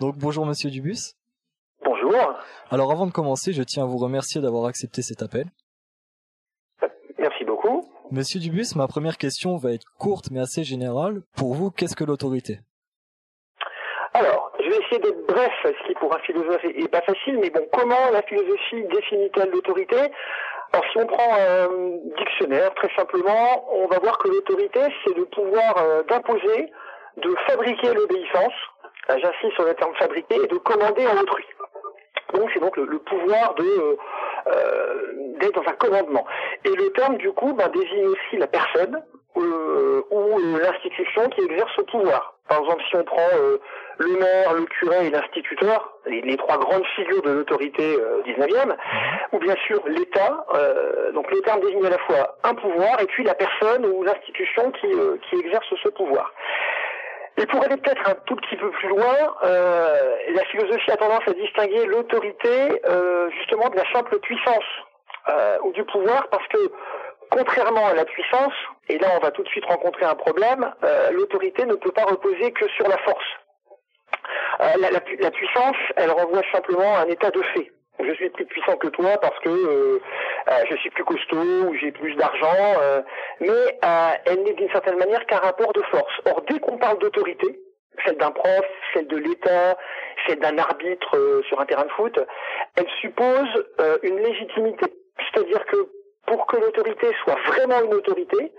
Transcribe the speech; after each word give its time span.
Donc 0.00 0.16
bonjour 0.16 0.46
Monsieur 0.46 0.70
Dubus. 0.70 1.14
Bonjour. 1.84 2.14
Alors 2.70 2.92
avant 2.92 3.06
de 3.06 3.10
commencer, 3.10 3.52
je 3.52 3.62
tiens 3.64 3.82
à 3.82 3.86
vous 3.86 3.98
remercier 3.98 4.40
d'avoir 4.40 4.66
accepté 4.66 5.02
cet 5.02 5.22
appel. 5.22 5.46
Merci 7.18 7.44
beaucoup. 7.44 7.84
Monsieur 8.12 8.38
Dubus, 8.38 8.76
ma 8.76 8.86
première 8.86 9.18
question 9.18 9.56
va 9.56 9.72
être 9.72 9.86
courte 9.98 10.30
mais 10.30 10.38
assez 10.38 10.62
générale. 10.62 11.22
Pour 11.36 11.54
vous, 11.54 11.70
qu'est-ce 11.72 11.96
que 11.96 12.04
l'autorité? 12.04 12.60
Alors, 14.14 14.52
je 14.60 14.70
vais 14.70 14.76
essayer 14.78 15.00
d'être 15.00 15.26
bref, 15.26 15.52
ce 15.64 15.86
qui 15.86 15.94
pour 15.94 16.14
un 16.14 16.20
philosophe 16.20 16.64
est 16.64 16.88
pas 16.88 17.02
facile, 17.02 17.38
mais 17.40 17.50
bon, 17.50 17.66
comment 17.72 18.10
la 18.12 18.22
philosophie 18.22 18.84
définit-elle 18.90 19.50
l'autorité? 19.50 19.96
Alors 20.72 20.84
si 20.92 20.98
on 20.98 21.06
prend 21.06 21.34
un 21.34 21.68
dictionnaire, 22.18 22.72
très 22.74 22.94
simplement, 22.94 23.64
on 23.74 23.86
va 23.88 23.98
voir 23.98 24.16
que 24.18 24.28
l'autorité, 24.28 24.80
c'est 25.04 25.16
le 25.16 25.24
pouvoir 25.24 25.76
euh, 25.78 26.02
d'imposer, 26.04 26.70
de 27.16 27.34
fabriquer 27.46 27.94
l'obéissance, 27.94 28.52
j'insiste 29.08 29.54
sur 29.54 29.64
le 29.64 29.74
terme 29.74 29.94
fabriquer, 29.96 30.36
et 30.36 30.46
de 30.46 30.56
commander 30.58 31.06
à 31.06 31.20
autrui. 31.20 31.44
Donc 32.34 32.50
c'est 32.52 32.60
donc 32.60 32.76
le, 32.76 32.98
pouvoir 32.98 33.54
de 33.54 33.64
euh, 33.64 33.96
euh, 34.48 35.12
d'être 35.40 35.54
dans 35.54 35.70
un 35.70 35.74
commandement. 35.74 36.26
Et 36.64 36.70
le 36.70 36.90
terme 36.92 37.16
du 37.16 37.32
coup 37.32 37.54
ben, 37.54 37.68
désigne 37.68 38.06
aussi 38.06 38.36
la 38.36 38.46
personne 38.46 39.02
euh, 39.36 40.02
ou 40.10 40.38
l'institution 40.58 41.28
qui 41.30 41.42
exerce 41.42 41.70
ce 41.76 41.82
pouvoir. 41.82 42.34
Par 42.48 42.60
exemple, 42.60 42.82
si 42.88 42.96
on 42.96 43.04
prend 43.04 43.28
le 43.98 44.18
maire, 44.18 44.54
le 44.54 44.64
curé 44.64 45.06
et 45.06 45.10
l'instituteur, 45.10 45.92
les, 46.06 46.36
trois 46.38 46.56
grandes 46.56 46.86
figures 46.96 47.20
de 47.20 47.30
l'autorité 47.30 47.98
19e, 48.24 48.74
ou 49.32 49.38
bien 49.38 49.54
sûr 49.66 49.82
l'État, 49.86 50.46
donc 51.12 51.30
le 51.30 51.42
terme 51.42 51.60
désigne 51.60 51.84
à 51.84 51.90
la 51.90 51.98
fois 51.98 52.38
un 52.44 52.54
pouvoir 52.54 53.02
et 53.02 53.04
puis 53.04 53.22
la 53.22 53.34
personne 53.34 53.84
ou 53.84 54.02
l'institution 54.02 54.70
qui, 54.70 54.88
qui 55.28 55.40
exerce 55.44 55.66
ce 55.82 55.90
pouvoir. 55.90 56.32
Et 57.38 57.46
pour 57.46 57.62
aller 57.62 57.76
peut-être 57.76 58.10
un 58.10 58.14
tout 58.26 58.34
petit 58.34 58.56
peu 58.56 58.68
plus 58.70 58.88
loin, 58.88 59.14
euh, 59.44 60.16
la 60.34 60.44
philosophie 60.46 60.90
a 60.90 60.96
tendance 60.96 61.22
à 61.28 61.32
distinguer 61.34 61.86
l'autorité 61.86 62.82
euh, 62.84 63.30
justement 63.30 63.68
de 63.68 63.76
la 63.76 63.88
simple 63.92 64.18
puissance 64.18 64.64
euh, 65.28 65.58
ou 65.62 65.72
du 65.72 65.84
pouvoir, 65.84 66.28
parce 66.30 66.46
que 66.48 66.58
contrairement 67.30 67.86
à 67.86 67.94
la 67.94 68.04
puissance, 68.04 68.54
et 68.88 68.98
là 68.98 69.08
on 69.16 69.20
va 69.20 69.30
tout 69.30 69.44
de 69.44 69.48
suite 69.48 69.64
rencontrer 69.66 70.04
un 70.04 70.16
problème, 70.16 70.68
l'autorité 71.12 71.64
ne 71.64 71.74
peut 71.74 71.92
pas 71.92 72.04
reposer 72.04 72.50
que 72.52 72.66
sur 72.70 72.88
la 72.88 72.98
force. 72.98 73.26
La, 74.80 74.90
la, 74.90 75.30
puissance, 75.30 75.76
elle 75.96 76.10
renvoie 76.10 76.42
simplement 76.52 76.96
à 76.96 77.00
un 77.00 77.06
état 77.06 77.30
de 77.30 77.42
fait 77.54 77.70
je 78.00 78.12
suis 78.14 78.30
plus 78.30 78.46
puissant 78.46 78.76
que 78.76 78.88
toi 78.88 79.18
parce 79.20 79.38
que 79.40 79.48
euh, 79.48 80.00
euh, 80.48 80.52
je 80.70 80.76
suis 80.76 80.90
plus 80.90 81.04
costaud 81.04 81.66
ou 81.66 81.74
j'ai 81.74 81.92
plus 81.92 82.14
d'argent, 82.14 82.76
euh, 82.82 83.02
mais 83.40 83.78
elle 84.24 84.42
n'est 84.42 84.54
d'une 84.54 84.70
certaine 84.70 84.98
manière 84.98 85.24
qu'un 85.26 85.38
rapport 85.38 85.72
de 85.72 85.82
force. 85.82 86.12
Or, 86.26 86.42
dès 86.48 86.58
qu'on 86.60 86.78
parle 86.78 86.98
d'autorité, 86.98 87.58
celle 88.04 88.16
d'un 88.16 88.30
prof, 88.30 88.64
celle 88.94 89.08
de 89.08 89.16
l'État, 89.16 89.76
celle 90.26 90.38
d'un 90.38 90.56
arbitre 90.58 91.42
sur 91.48 91.60
un 91.60 91.66
terrain 91.66 91.84
de 91.84 91.90
foot, 91.90 92.18
elle 92.76 92.88
suppose 93.00 93.48
une 94.02 94.18
légitimité. 94.18 94.86
C'est-à-dire 95.18 95.64
que 95.66 95.88
pour 96.26 96.46
que 96.46 96.56
l'autorité 96.58 97.08
soit 97.24 97.38
vraiment 97.46 97.82
une 97.84 97.94
autorité, 97.94 98.52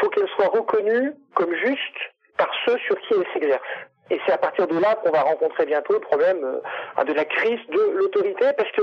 faut 0.00 0.08
qu'elle 0.08 0.28
soit 0.28 0.48
reconnue 0.48 1.12
comme 1.34 1.54
juste 1.54 1.96
par 2.38 2.50
ceux 2.64 2.78
sur 2.78 2.98
qui 3.00 3.14
elle 3.14 3.26
s'exerce. 3.34 3.89
Et 4.10 4.18
c'est 4.26 4.32
à 4.32 4.38
partir 4.38 4.66
de 4.66 4.78
là 4.78 4.96
qu'on 4.96 5.10
va 5.10 5.22
rencontrer 5.22 5.66
bientôt 5.66 5.94
le 5.94 6.00
problème 6.00 6.44
euh, 6.44 7.04
de 7.04 7.12
la 7.12 7.24
crise 7.24 7.60
de 7.68 7.96
l'autorité, 7.96 8.46
parce 8.56 8.70
que 8.72 8.82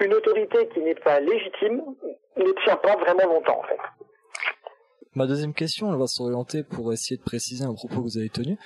une 0.00 0.14
autorité 0.14 0.68
qui 0.72 0.80
n'est 0.80 0.94
pas 0.94 1.20
légitime 1.20 1.82
ne 2.36 2.64
tient 2.64 2.76
pas 2.76 2.96
vraiment 2.96 3.26
longtemps 3.26 3.58
en 3.58 3.64
fait. 3.64 3.78
Ma 5.14 5.26
deuxième 5.26 5.54
question, 5.54 5.92
elle 5.92 5.98
va 5.98 6.06
s'orienter 6.06 6.62
pour 6.62 6.92
essayer 6.92 7.16
de 7.16 7.24
préciser 7.24 7.64
un 7.64 7.74
propos 7.74 7.96
que 7.96 8.02
vous 8.02 8.18
avez 8.18 8.28
tenu. 8.28 8.56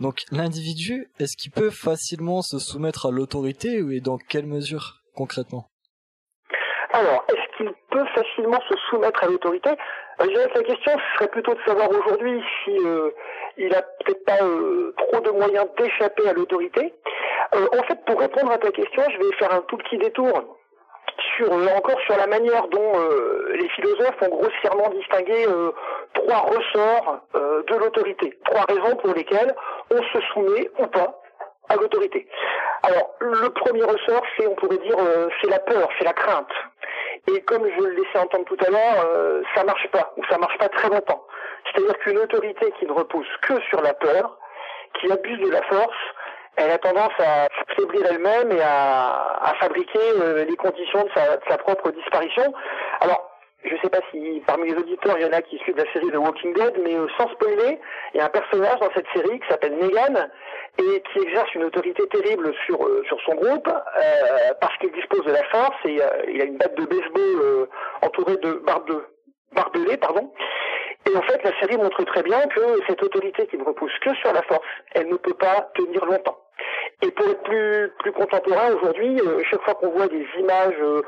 Donc 0.00 0.22
l'individu, 0.32 1.08
est-ce 1.20 1.36
qu'il 1.36 1.52
peut 1.52 1.70
facilement 1.70 2.42
se 2.42 2.58
soumettre 2.58 3.06
à 3.06 3.10
l'autorité 3.10 3.80
et 3.92 4.00
dans 4.00 4.16
quelle 4.16 4.46
mesure 4.46 5.02
concrètement? 5.14 5.66
Alors, 6.92 7.24
est-ce 7.28 7.56
qu'il 7.56 7.72
peut 7.90 8.06
facilement 8.14 8.60
se 8.68 8.76
soumettre 8.88 9.22
à 9.22 9.26
l'autorité? 9.28 9.70
Je 10.22 10.26
dirais 10.26 10.48
que 10.50 10.58
la 10.58 10.64
question 10.64 10.92
serait 11.14 11.28
plutôt 11.28 11.54
de 11.54 11.60
savoir 11.66 11.88
aujourd'hui 11.90 12.42
si 12.64 12.76
euh, 12.84 13.10
il 13.56 13.74
a 13.74 13.82
peut-être 13.82 14.24
pas 14.24 14.42
euh, 14.42 14.92
trop 14.96 15.20
de 15.20 15.30
moyens 15.30 15.66
d'échapper 15.78 16.28
à 16.28 16.34
l'autorité. 16.34 16.92
Euh, 17.54 17.66
en 17.78 17.82
fait, 17.84 18.04
pour 18.04 18.20
répondre 18.20 18.52
à 18.52 18.58
ta 18.58 18.70
question, 18.70 19.02
je 19.10 19.18
vais 19.18 19.32
faire 19.36 19.54
un 19.54 19.62
tout 19.62 19.78
petit 19.78 19.96
détour 19.96 20.58
sur 21.36 21.52
encore 21.52 22.00
sur 22.06 22.16
la 22.16 22.26
manière 22.26 22.68
dont 22.68 22.92
euh, 22.96 23.52
les 23.54 23.68
philosophes 23.70 24.22
ont 24.22 24.28
grossièrement 24.28 24.90
distingué 24.90 25.46
trois 26.14 26.38
ressorts 26.38 27.20
de 27.34 27.76
l'autorité, 27.76 28.38
trois 28.44 28.64
raisons 28.68 28.96
pour 28.96 29.14
lesquelles 29.14 29.54
on 29.90 30.02
se 30.02 30.20
soumet 30.32 30.70
ou 30.78 30.86
pas 30.86 31.20
à 31.68 31.76
l'autorité. 31.76 32.26
Alors, 32.82 33.14
le 33.20 33.48
premier 33.50 33.82
ressort, 33.82 34.22
c'est, 34.36 34.46
on 34.46 34.54
pourrait 34.54 34.78
dire, 34.78 34.96
c'est 35.40 35.50
la 35.50 35.58
peur, 35.60 35.88
c'est 35.98 36.04
la 36.04 36.12
crainte. 36.12 36.52
Et 37.28 37.40
comme 37.42 37.66
je 37.68 37.82
le 37.82 37.90
laissais 37.90 38.18
entendre 38.18 38.44
tout 38.46 38.56
à 38.66 38.70
l'heure, 38.70 39.44
ça 39.54 39.62
marche 39.64 39.86
pas, 39.88 40.12
ou 40.16 40.24
ça 40.30 40.38
marche 40.38 40.56
pas 40.58 40.68
très 40.68 40.88
longtemps. 40.88 41.24
C'est-à-dire 41.66 41.98
qu'une 41.98 42.18
autorité 42.18 42.72
qui 42.78 42.86
ne 42.86 42.92
repose 42.92 43.26
que 43.42 43.60
sur 43.68 43.82
la 43.82 43.94
peur, 43.94 44.38
qui 44.94 45.10
abuse 45.10 45.38
de 45.38 45.50
la 45.50 45.62
force, 45.62 45.96
elle 46.56 46.70
a 46.70 46.78
tendance 46.78 47.12
à 47.18 47.48
faiblir 47.74 48.06
elle-même 48.10 48.52
et 48.52 48.60
à, 48.62 49.54
fabriquer 49.60 49.98
euh, 50.20 50.44
les 50.44 50.56
conditions 50.56 51.04
de 51.04 51.10
sa, 51.48 51.58
propre 51.58 51.90
disparition. 51.90 52.52
Alors, 53.00 53.30
je 53.64 53.74
ne 53.74 53.78
sais 53.80 53.90
pas 53.90 54.00
si 54.10 54.42
parmi 54.46 54.70
les 54.70 54.76
auditeurs 54.76 55.18
il 55.18 55.22
y 55.22 55.28
en 55.28 55.32
a 55.32 55.42
qui 55.42 55.58
suivent 55.58 55.76
la 55.76 55.90
série 55.92 56.10
de 56.10 56.16
Walking 56.16 56.54
Dead, 56.54 56.80
mais 56.82 56.94
euh, 56.94 57.06
sans 57.18 57.28
spoiler, 57.30 57.78
il 58.14 58.18
y 58.18 58.20
a 58.20 58.24
un 58.24 58.30
personnage 58.30 58.78
dans 58.80 58.90
cette 58.94 59.06
série 59.14 59.38
qui 59.40 59.48
s'appelle 59.48 59.76
Negan 59.76 60.28
et 60.78 61.02
qui 61.12 61.18
exerce 61.20 61.54
une 61.54 61.64
autorité 61.64 62.06
terrible 62.08 62.54
sur 62.66 62.84
euh, 62.84 63.02
sur 63.06 63.20
son 63.22 63.34
groupe 63.34 63.68
parce 64.60 64.76
qu'il 64.78 64.92
dispose 64.92 65.24
de 65.24 65.32
la 65.32 65.44
force 65.44 65.76
et 65.84 66.00
il 66.28 66.40
a 66.40 66.44
une 66.44 66.56
batte 66.56 66.76
de 66.76 66.84
baseball 66.86 67.68
entourée 68.02 68.36
de 68.36 68.52
barbe 68.66 69.02
barbelée, 69.52 69.96
pardon. 69.96 70.32
Et 71.10 71.16
en 71.16 71.22
fait, 71.22 71.42
la 71.42 71.58
série 71.60 71.76
montre 71.76 72.04
très 72.04 72.22
bien 72.22 72.40
que 72.48 72.60
cette 72.86 73.02
autorité 73.02 73.46
qui 73.46 73.56
ne 73.56 73.64
repose 73.64 73.92
que 74.00 74.14
sur 74.16 74.32
la 74.32 74.42
force, 74.42 74.66
elle 74.92 75.08
ne 75.08 75.16
peut 75.16 75.34
pas 75.34 75.70
tenir 75.74 76.04
longtemps. 76.04 76.38
Et 77.02 77.10
pour 77.10 77.26
être 77.26 77.42
plus, 77.42 77.90
plus 78.00 78.12
contemporain 78.12 78.74
aujourd'hui, 78.74 79.18
euh, 79.20 79.42
chaque 79.50 79.62
fois 79.62 79.74
qu'on 79.74 79.90
voit 79.90 80.08
des 80.08 80.26
images 80.38 80.76
euh, 80.80 81.02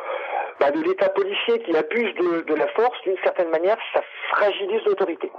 bah, 0.59 0.71
de 0.71 0.81
l'État 0.81 1.11
policier 1.11 1.59
qui 1.61 1.77
abuse 1.77 2.15
de, 2.15 2.41
de 2.43 2.55
la 2.55 2.69
force, 2.69 3.00
d'une 3.03 3.19
certaine 3.23 3.50
manière, 3.50 3.77
ça 3.93 4.03
fragilise 4.31 4.83
l'autorité. 4.87 5.31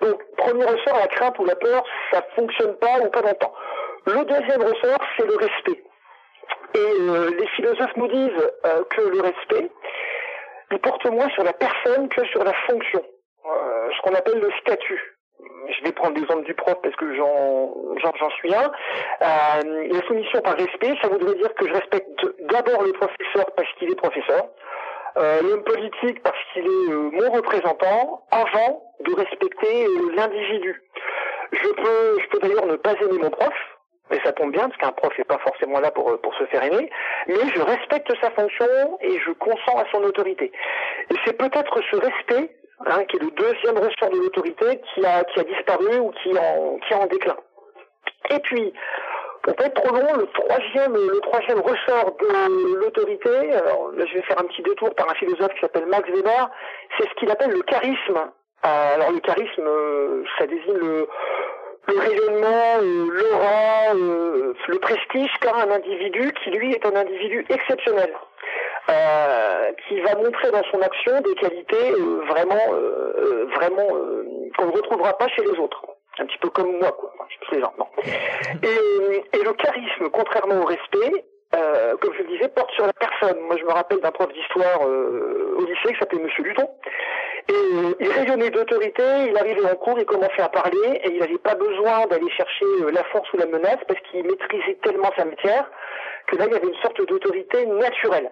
Donc, 0.00 0.22
premier 0.36 0.64
ressort, 0.64 0.98
la 0.98 1.06
crainte 1.06 1.38
ou 1.38 1.44
la 1.44 1.56
peur, 1.56 1.84
ça 2.12 2.22
fonctionne 2.34 2.76
pas 2.76 2.98
ou 3.00 3.10
pas 3.10 3.22
longtemps. 3.22 3.54
Le 4.06 4.24
deuxième 4.24 4.62
ressort, 4.62 4.98
c'est 5.16 5.26
le 5.26 5.36
respect. 5.36 5.82
Et 6.74 7.00
euh, 7.00 7.30
les 7.38 7.46
philosophes 7.48 7.96
nous 7.96 8.08
disent 8.08 8.52
que 8.90 9.00
le 9.00 9.20
respect, 9.20 9.70
il 10.70 10.78
porte 10.80 11.06
moins 11.06 11.28
sur 11.30 11.44
la 11.44 11.52
personne 11.52 12.08
que 12.08 12.24
sur 12.26 12.42
la 12.42 12.52
fonction. 12.66 13.02
Euh, 13.46 13.90
ce 13.94 14.00
qu'on 14.02 14.14
appelle 14.14 14.40
le 14.40 14.50
statut. 14.60 15.00
Je 15.68 15.84
vais 15.84 15.92
prendre 15.92 16.16
l'exemple 16.16 16.44
du 16.44 16.54
prof 16.54 16.76
parce 16.82 16.96
que 16.96 17.14
j'en 17.14 17.74
j'en 18.02 18.30
suis 18.30 18.54
un. 18.54 18.70
Euh, 19.22 19.88
la 19.92 20.00
soumission 20.06 20.40
par 20.40 20.56
respect, 20.56 20.94
ça 21.02 21.08
voudrait 21.08 21.34
dire 21.34 21.54
que 21.54 21.68
je 21.68 21.74
respecte 21.74 22.26
d'abord 22.40 22.82
le 22.82 22.92
professeur 22.92 23.44
parce 23.54 23.68
qu'il 23.74 23.90
est 23.90 23.96
professeur, 23.96 24.48
euh, 25.16 25.42
l'homme 25.42 25.64
politique 25.64 26.22
parce 26.22 26.38
qu'il 26.52 26.64
est 26.64 26.92
euh, 26.92 27.10
mon 27.12 27.30
représentant, 27.30 28.24
avant 28.30 28.82
de 29.00 29.14
respecter 29.14 29.86
l'individu. 30.14 30.82
Je 31.52 31.68
peux, 31.68 32.20
je 32.20 32.28
peux 32.28 32.38
d'ailleurs 32.40 32.66
ne 32.66 32.76
pas 32.76 32.94
aimer 32.94 33.18
mon 33.18 33.30
prof, 33.30 33.54
mais 34.10 34.20
ça 34.24 34.32
tombe 34.32 34.52
bien 34.52 34.68
parce 34.68 34.76
qu'un 34.78 34.92
prof 34.92 35.16
n'est 35.16 35.24
pas 35.24 35.38
forcément 35.38 35.80
là 35.80 35.90
pour, 35.90 36.20
pour 36.20 36.34
se 36.34 36.44
faire 36.46 36.62
aimer, 36.64 36.90
mais 37.28 37.48
je 37.54 37.60
respecte 37.60 38.12
sa 38.20 38.30
fonction 38.30 38.98
et 39.00 39.18
je 39.20 39.30
consens 39.32 39.78
à 39.78 39.84
son 39.92 40.02
autorité. 40.02 40.52
Et 41.10 41.14
c'est 41.24 41.36
peut-être 41.36 41.80
ce 41.90 41.96
respect 41.96 42.50
Hein, 42.86 43.04
qui 43.04 43.16
est 43.16 43.20
le 43.20 43.30
deuxième 43.30 43.78
ressort 43.78 44.10
de 44.10 44.18
l'autorité 44.18 44.80
qui 44.92 45.06
a, 45.06 45.22
qui 45.24 45.40
a 45.40 45.44
disparu 45.44 46.00
ou 46.00 46.10
qui, 46.10 46.36
en, 46.36 46.76
qui 46.78 46.94
en 46.94 47.06
déclin. 47.06 47.36
Et 48.30 48.38
puis, 48.40 48.72
pour 49.44 49.54
pas 49.56 49.66
être 49.66 49.82
trop 49.82 49.94
long, 49.94 50.16
le 50.16 50.26
troisième, 50.26 50.94
le 50.94 51.20
troisième 51.20 51.60
ressort 51.60 52.16
de 52.18 52.74
l'autorité, 52.76 53.52
alors 53.52 53.92
là 53.94 54.06
je 54.06 54.14
vais 54.14 54.22
faire 54.22 54.40
un 54.40 54.44
petit 54.44 54.62
détour 54.62 54.94
par 54.94 55.10
un 55.10 55.14
philosophe 55.14 55.52
qui 55.54 55.60
s'appelle 55.60 55.86
Max 55.86 56.08
Weber, 56.08 56.50
c'est 56.96 57.08
ce 57.08 57.14
qu'il 57.16 57.30
appelle 57.30 57.50
le 57.50 57.62
charisme. 57.62 58.16
Euh, 58.16 58.94
alors 58.94 59.12
le 59.12 59.20
charisme, 59.20 59.66
euh, 59.66 60.24
ça 60.38 60.46
désigne 60.46 60.78
le, 60.78 61.06
rayonnement, 61.86 62.80
euh, 62.80 63.06
l'aura, 63.10 63.92
le 63.92 64.78
prestige 64.78 65.32
qu'a 65.42 65.54
un 65.56 65.70
individu 65.70 66.32
qui 66.42 66.50
lui 66.50 66.72
est 66.72 66.86
un 66.86 66.96
individu 66.96 67.44
exceptionnel. 67.50 68.12
Qui 69.88 70.00
va 70.00 70.14
montrer 70.14 70.50
dans 70.50 70.62
son 70.70 70.80
action 70.80 71.20
des 71.20 71.34
qualités 71.34 71.92
vraiment, 72.28 72.66
vraiment 73.54 73.88
qu'on 74.56 74.66
ne 74.66 74.72
retrouvera 74.72 75.16
pas 75.16 75.28
chez 75.28 75.42
les 75.42 75.58
autres. 75.58 75.93
Un 76.18 76.26
petit 76.26 76.38
peu 76.38 76.48
comme 76.50 76.78
moi, 76.78 76.92
quoi. 76.92 77.12
Je 77.28 77.56
Et, 78.62 79.38
et 79.38 79.42
le 79.42 79.52
charisme, 79.54 80.08
contrairement 80.10 80.62
au 80.62 80.64
respect, 80.64 81.24
euh, 81.54 81.96
comme 82.00 82.12
je 82.14 82.22
le 82.22 82.28
disais, 82.28 82.48
porte 82.48 82.70
sur 82.72 82.86
la 82.86 82.92
personne. 82.92 83.38
Moi, 83.40 83.56
je 83.58 83.64
me 83.64 83.72
rappelle 83.72 84.00
d'un 84.00 84.10
prof 84.10 84.32
d'histoire 84.32 84.86
euh, 84.86 85.56
au 85.58 85.64
lycée 85.64 85.92
qui 85.92 85.98
s'appelait 85.98 86.22
Monsieur 86.22 86.44
Luton. 86.44 86.68
Et 87.48 88.00
il 88.00 88.10
rayonnait 88.10 88.50
d'autorité, 88.50 89.02
il 89.28 89.36
arrivait 89.36 89.70
en 89.70 89.74
cours, 89.76 89.98
il 89.98 90.06
commençait 90.06 90.40
à 90.40 90.48
parler 90.48 91.00
et 91.04 91.10
il 91.10 91.18
n'avait 91.18 91.36
pas 91.38 91.54
besoin 91.54 92.06
d'aller 92.06 92.30
chercher 92.30 92.64
euh, 92.80 92.90
la 92.90 93.04
force 93.04 93.30
ou 93.34 93.36
la 93.36 93.46
menace 93.46 93.80
parce 93.86 94.00
qu'il 94.10 94.24
maîtrisait 94.24 94.78
tellement 94.82 95.10
sa 95.14 95.26
matière 95.26 95.70
que 96.26 96.36
là 96.36 96.46
il 96.46 96.52
y 96.54 96.56
avait 96.56 96.66
une 96.66 96.80
sorte 96.80 97.06
d'autorité 97.06 97.66
naturelle. 97.66 98.30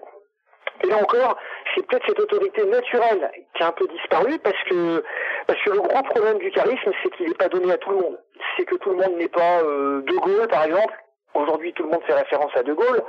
Et 0.82 0.87
là 0.87 0.96
encore, 0.96 1.37
c'est 1.75 1.87
peut-être 1.87 2.06
cette 2.06 2.20
autorité 2.20 2.64
naturelle 2.64 3.31
qui 3.55 3.62
a 3.62 3.69
un 3.69 3.73
peu 3.73 3.87
disparu 3.87 4.38
parce 4.40 4.62
que 4.64 5.05
parce 5.46 5.62
que 5.62 5.70
le 5.70 5.81
gros 5.81 6.02
problème 6.02 6.38
du 6.38 6.50
charisme, 6.50 6.90
c'est 7.02 7.11
qu'il 7.17 7.29
n'est 7.29 7.34
pas 7.34 7.49
donné 7.49 7.73
à 7.73 7.79
tout 7.79 7.90
le 7.90 7.96
monde. 7.96 8.19
C'est 8.56 8.64
que 8.64 8.76
tout 8.76 8.90
le 8.90 8.96
monde 8.96 9.17
n'est 9.17 9.29
pas 9.29 9.61
euh, 9.62 10.02
De 10.02 10.14
Gaulle, 10.17 10.49
par 10.49 10.64
exemple. 10.64 10.94
Aujourd'hui, 11.34 11.73
tout 11.73 11.84
le 11.84 11.90
monde 11.90 12.02
fait 12.06 12.14
référence 12.14 12.52
à 12.56 12.62
De 12.62 12.73
Gaulle. 12.75 13.02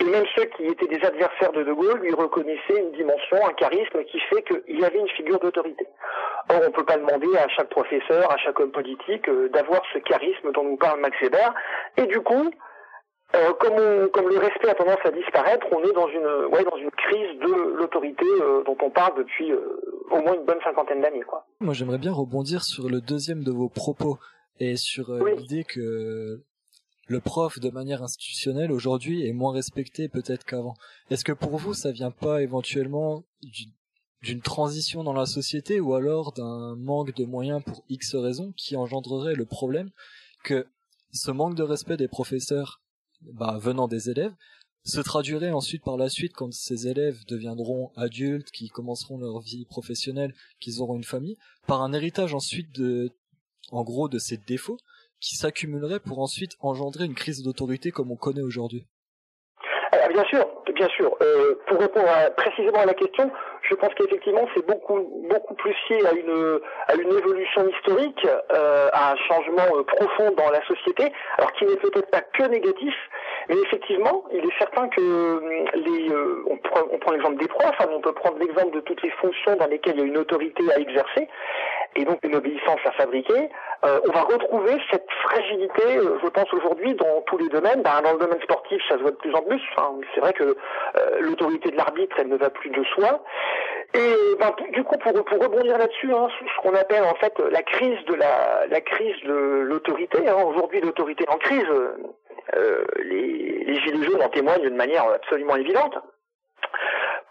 Et 0.00 0.04
même 0.04 0.24
ceux 0.36 0.44
qui 0.44 0.66
étaient 0.66 0.86
des 0.86 1.04
adversaires 1.04 1.52
de 1.52 1.62
De 1.62 1.72
Gaulle 1.72 2.00
lui 2.00 2.12
reconnaissaient 2.12 2.78
une 2.78 2.92
dimension, 2.92 3.36
un 3.46 3.52
charisme 3.54 4.04
qui 4.04 4.20
fait 4.20 4.42
qu'il 4.42 4.80
y 4.80 4.84
avait 4.84 4.98
une 4.98 5.08
figure 5.08 5.38
d'autorité. 5.38 5.86
Or, 6.50 6.58
on 6.60 6.66
ne 6.66 6.72
peut 6.72 6.84
pas 6.84 6.96
demander 6.96 7.28
à 7.38 7.48
chaque 7.48 7.68
professeur, 7.70 8.30
à 8.30 8.36
chaque 8.38 8.58
homme 8.60 8.72
politique 8.72 9.28
euh, 9.28 9.48
d'avoir 9.50 9.82
ce 9.92 9.98
charisme 9.98 10.52
dont 10.52 10.64
nous 10.64 10.76
parle 10.76 11.00
Max 11.00 11.16
Weber. 11.20 11.54
Et 11.96 12.06
du 12.06 12.20
coup, 12.20 12.50
euh, 13.34 13.52
comme, 13.54 14.10
comme, 14.10 14.28
le 14.28 14.38
respect 14.38 14.68
a 14.68 14.74
tendance 14.74 15.04
à 15.04 15.10
disparaître, 15.10 15.66
on 15.72 15.82
est 15.82 15.92
dans 15.92 16.08
une, 16.08 16.52
ouais, 16.52 16.64
dans 16.64 16.76
une 16.76 16.90
crise 16.90 17.38
de 17.40 17.76
l'autorité 17.78 18.24
euh, 18.24 18.62
dont 18.64 18.76
on 18.82 18.90
parle 18.90 19.16
depuis 19.16 19.50
euh, 19.50 19.80
au 20.10 20.20
moins 20.20 20.34
une 20.34 20.44
bonne 20.44 20.60
cinquantaine 20.62 21.00
d'années. 21.00 21.22
Quoi. 21.22 21.46
Moi, 21.60 21.74
j'aimerais 21.74 21.98
bien 21.98 22.12
rebondir 22.12 22.62
sur 22.62 22.88
le 22.88 23.00
deuxième 23.00 23.42
de 23.42 23.50
vos 23.50 23.68
propos 23.68 24.18
et 24.60 24.76
sur 24.76 25.12
l'idée 25.24 25.64
que 25.64 26.42
le 27.08 27.20
prof, 27.20 27.58
de 27.58 27.70
manière 27.70 28.02
institutionnelle, 28.02 28.70
aujourd'hui, 28.70 29.26
est 29.26 29.32
moins 29.32 29.52
respecté 29.52 30.08
peut-être 30.08 30.44
qu'avant. 30.44 30.74
Est-ce 31.10 31.24
que 31.24 31.32
pour 31.32 31.56
vous, 31.56 31.74
ça 31.74 31.90
vient 31.90 32.10
pas 32.10 32.42
éventuellement 32.42 33.24
d'une 34.22 34.40
transition 34.40 35.02
dans 35.02 35.12
la 35.12 35.26
société 35.26 35.80
ou 35.80 35.94
alors 35.94 36.32
d'un 36.32 36.76
manque 36.76 37.14
de 37.14 37.24
moyens 37.24 37.62
pour 37.64 37.82
X 37.88 38.14
raisons 38.14 38.52
qui 38.56 38.76
engendrerait 38.76 39.34
le 39.34 39.46
problème 39.46 39.90
que 40.44 40.66
ce 41.12 41.30
manque 41.30 41.54
de 41.54 41.62
respect 41.62 41.96
des 41.96 42.08
professeurs 42.08 42.81
bah, 43.32 43.58
venant 43.60 43.88
des 43.88 44.10
élèves 44.10 44.34
se 44.84 45.00
traduirait 45.00 45.52
ensuite 45.52 45.84
par 45.84 45.96
la 45.96 46.08
suite 46.08 46.32
quand 46.34 46.52
ces 46.52 46.88
élèves 46.88 47.24
deviendront 47.28 47.92
adultes, 47.96 48.50
qui 48.50 48.68
commenceront 48.68 49.18
leur 49.18 49.40
vie 49.40 49.64
professionnelle, 49.64 50.34
qu'ils 50.60 50.80
auront 50.80 50.96
une 50.96 51.04
famille, 51.04 51.38
par 51.66 51.82
un 51.82 51.92
héritage 51.92 52.34
ensuite 52.34 52.72
de, 52.74 53.10
en 53.70 53.84
gros, 53.84 54.08
de 54.08 54.18
ces 54.18 54.36
défauts 54.36 54.78
qui 55.20 55.36
s'accumuleraient 55.36 56.00
pour 56.00 56.18
ensuite 56.18 56.56
engendrer 56.60 57.04
une 57.04 57.14
crise 57.14 57.42
d'autorité 57.44 57.92
comme 57.92 58.10
on 58.10 58.16
connaît 58.16 58.42
aujourd'hui. 58.42 58.84
bien 60.12 60.24
sûr, 60.24 60.44
bien 60.74 60.88
sûr. 60.88 61.16
Euh, 61.22 61.54
pour 61.68 61.78
répondre 61.78 62.34
précisément 62.36 62.80
à 62.80 62.86
la 62.86 62.94
question, 62.94 63.30
je 63.68 63.74
pense 63.74 63.94
qu'effectivement 63.94 64.48
c'est 64.54 64.66
beaucoup 64.66 65.00
beaucoup 65.28 65.54
plus 65.54 65.74
lié 65.90 66.04
à 66.06 66.12
une 66.12 66.60
à 66.88 66.94
une 66.94 67.12
évolution 67.16 67.68
historique, 67.68 68.26
euh, 68.52 68.88
à 68.92 69.12
un 69.12 69.16
changement 69.16 69.76
euh, 69.76 69.82
profond 69.84 70.32
dans 70.36 70.50
la 70.50 70.64
société, 70.66 71.12
alors 71.38 71.52
qui 71.52 71.64
n'est 71.64 71.76
peut-être 71.76 72.10
pas 72.10 72.20
que 72.20 72.44
négatif, 72.44 72.94
mais 73.48 73.56
effectivement, 73.64 74.24
il 74.32 74.44
est 74.44 74.58
certain 74.58 74.88
que 74.88 75.00
euh, 75.00 75.64
les 75.74 76.12
on 76.50 76.56
prend, 76.56 76.82
on 76.90 76.98
prend 76.98 77.12
l'exemple 77.12 77.38
des 77.38 77.48
profs, 77.48 77.80
hein, 77.80 77.88
on 77.90 78.00
peut 78.00 78.12
prendre 78.12 78.38
l'exemple 78.38 78.74
de 78.74 78.80
toutes 78.80 79.02
les 79.02 79.10
fonctions 79.10 79.56
dans 79.56 79.66
lesquelles 79.66 79.94
il 79.96 80.00
y 80.00 80.02
a 80.02 80.06
une 80.06 80.18
autorité 80.18 80.62
à 80.74 80.78
exercer 80.78 81.28
et 81.94 82.04
donc 82.04 82.18
une 82.22 82.34
obéissance 82.34 82.80
à 82.86 82.92
fabriquer. 82.92 83.50
on 83.82 84.12
va 84.12 84.22
retrouver 84.22 84.80
cette 84.90 85.06
fragilité, 85.24 85.82
je 86.22 86.28
pense 86.28 86.50
aujourd'hui, 86.54 86.94
dans 86.94 87.20
tous 87.26 87.36
les 87.36 87.48
domaines. 87.50 87.82
Ben, 87.82 88.00
dans 88.02 88.12
le 88.14 88.18
domaine 88.18 88.40
sportif, 88.40 88.80
ça 88.88 88.96
se 88.96 89.02
voit 89.02 89.10
de 89.10 89.16
plus 89.16 89.34
en 89.34 89.42
plus. 89.42 89.60
c'est 90.14 90.20
vrai 90.20 90.32
que 90.32 90.56
l'autorité 91.20 91.70
de 91.70 91.76
l'arbitre, 91.76 92.16
elle 92.18 92.28
ne 92.28 92.36
va 92.36 92.48
plus 92.48 92.70
de 92.70 92.82
soi. 92.84 93.22
Et 93.94 94.36
ben, 94.38 94.54
du 94.72 94.84
coup, 94.84 94.96
pour, 94.96 95.12
pour 95.24 95.38
rebondir 95.38 95.76
là-dessus, 95.76 96.12
hein, 96.14 96.28
ce 96.40 96.62
qu'on 96.62 96.74
appelle 96.74 97.04
en 97.04 97.14
fait 97.16 97.34
la 97.50 97.62
crise 97.62 98.02
de 98.06 98.14
la, 98.14 98.66
la 98.66 98.80
crise 98.80 99.20
de 99.24 99.64
l'autorité. 99.66 100.26
Hein, 100.28 100.42
Aujourd'hui, 100.46 100.80
l'autorité 100.80 101.26
en 101.28 101.36
crise, 101.36 101.68
euh, 102.54 102.84
les, 103.02 103.64
les 103.64 103.80
gilets 103.80 104.06
jaunes 104.06 104.22
en 104.22 104.28
témoignent 104.30 104.62
d'une 104.62 104.76
manière 104.76 105.06
absolument 105.08 105.56
évidente. 105.56 105.94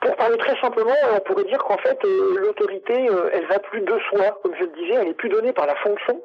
Pour 0.02 0.16
parler 0.16 0.38
très 0.38 0.60
simplement, 0.60 0.96
on 1.16 1.20
pourrait 1.22 1.44
dire 1.46 1.60
qu'en 1.60 1.78
fait, 1.78 2.04
euh, 2.06 2.36
l'autorité, 2.38 3.08
euh, 3.10 3.30
elle 3.34 3.46
va 3.48 3.60
plus 3.60 3.82
de 3.82 4.00
soi, 4.10 4.40
comme 4.42 4.56
je 4.56 4.64
le 4.64 4.72
disais, 4.72 4.94
elle 4.96 5.08
est 5.10 5.14
plus 5.14 5.30
donnée 5.30 5.54
par 5.54 5.66
la 5.66 5.76
fonction. 5.76 6.22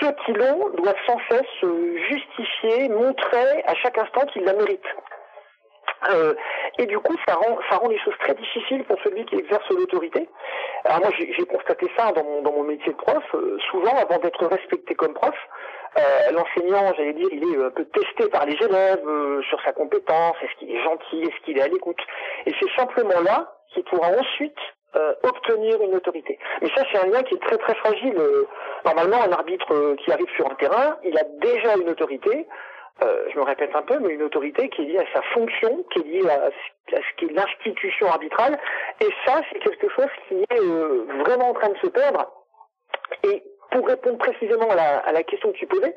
Ceux 0.00 0.12
qui 0.24 0.32
l'ont 0.32 0.70
doivent 0.70 0.94
sans 1.06 1.18
cesse 1.30 1.70
justifier, 2.08 2.88
montrer 2.88 3.62
à 3.66 3.74
chaque 3.74 3.98
instant 3.98 4.26
qu'ils 4.26 4.44
la 4.44 4.54
méritent. 4.54 4.94
Euh, 6.10 6.34
et 6.78 6.86
du 6.86 6.98
coup, 6.98 7.16
ça 7.26 7.34
rend, 7.34 7.58
ça 7.70 7.76
rend 7.76 7.88
les 7.88 7.98
choses 7.98 8.16
très 8.20 8.34
difficiles 8.34 8.84
pour 8.84 8.98
celui 9.02 9.24
qui 9.26 9.36
exerce 9.36 9.68
l'autorité. 9.70 10.28
Alors 10.84 11.00
moi, 11.00 11.10
j'ai 11.16 11.46
constaté 11.46 11.90
ça 11.96 12.12
dans 12.12 12.24
mon, 12.24 12.42
dans 12.42 12.52
mon 12.52 12.64
métier 12.64 12.92
de 12.92 12.96
prof. 12.96 13.24
Euh, 13.34 13.58
souvent, 13.70 13.96
avant 13.96 14.18
d'être 14.18 14.44
respecté 14.46 14.94
comme 14.94 15.14
prof, 15.14 15.34
euh, 15.96 16.32
l'enseignant, 16.32 16.92
j'allais 16.96 17.14
dire, 17.14 17.28
il 17.30 17.44
est 17.44 17.64
un 17.64 17.70
peu 17.70 17.84
testé 17.86 18.28
par 18.28 18.44
les 18.46 18.54
élèves 18.54 19.42
sur 19.48 19.60
sa 19.62 19.72
compétence, 19.72 20.36
est-ce 20.42 20.58
qu'il 20.58 20.74
est 20.74 20.82
gentil, 20.82 21.22
est-ce 21.22 21.44
qu'il 21.44 21.58
est 21.58 21.62
à 21.62 21.68
l'écoute? 21.68 22.00
Et 22.46 22.52
c'est 22.60 22.70
simplement 22.76 23.20
là 23.24 23.54
qu'il 23.72 23.84
pourra 23.84 24.08
ensuite 24.08 24.58
obtenir 25.24 25.82
une 25.82 25.96
autorité. 25.96 26.38
Mais 26.62 26.68
ça, 26.68 26.84
c'est 26.92 26.98
un 26.98 27.06
lien 27.06 27.22
qui 27.24 27.34
est 27.34 27.42
très 27.42 27.58
très 27.58 27.74
fragile. 27.74 28.14
normalement, 28.84 29.22
un 29.22 29.32
arbitre 29.32 29.96
qui 29.96 30.12
arrive 30.12 30.30
sur 30.36 30.48
un 30.48 30.54
terrain, 30.54 30.98
il 31.04 31.16
a 31.18 31.24
déjà 31.40 31.76
une 31.76 31.88
autorité. 31.88 32.46
Euh, 33.02 33.26
je 33.32 33.38
me 33.38 33.44
répète 33.44 33.74
un 33.74 33.82
peu, 33.82 33.98
mais 33.98 34.14
une 34.14 34.22
autorité 34.22 34.68
qui 34.68 34.82
est 34.82 34.84
liée 34.84 34.98
à 34.98 35.12
sa 35.12 35.22
fonction, 35.34 35.84
qui 35.90 35.98
est 35.98 36.04
liée 36.04 36.30
à, 36.30 36.50
ce 36.90 37.16
qu'est 37.16 37.32
l'institution 37.32 38.06
arbitrale. 38.06 38.58
Et 39.00 39.08
ça, 39.26 39.40
c'est 39.50 39.58
quelque 39.58 39.88
chose 39.88 40.10
qui 40.28 40.36
est 40.36 40.60
euh, 40.60 41.04
vraiment 41.24 41.50
en 41.50 41.54
train 41.54 41.70
de 41.70 41.78
se 41.78 41.88
perdre. 41.88 42.30
Et 43.24 43.42
pour 43.72 43.86
répondre 43.86 44.18
précisément 44.18 44.70
à 44.70 44.76
la, 44.76 44.98
à 44.98 45.12
la 45.12 45.24
question 45.24 45.50
que 45.50 45.56
tu 45.56 45.66
posais, 45.66 45.96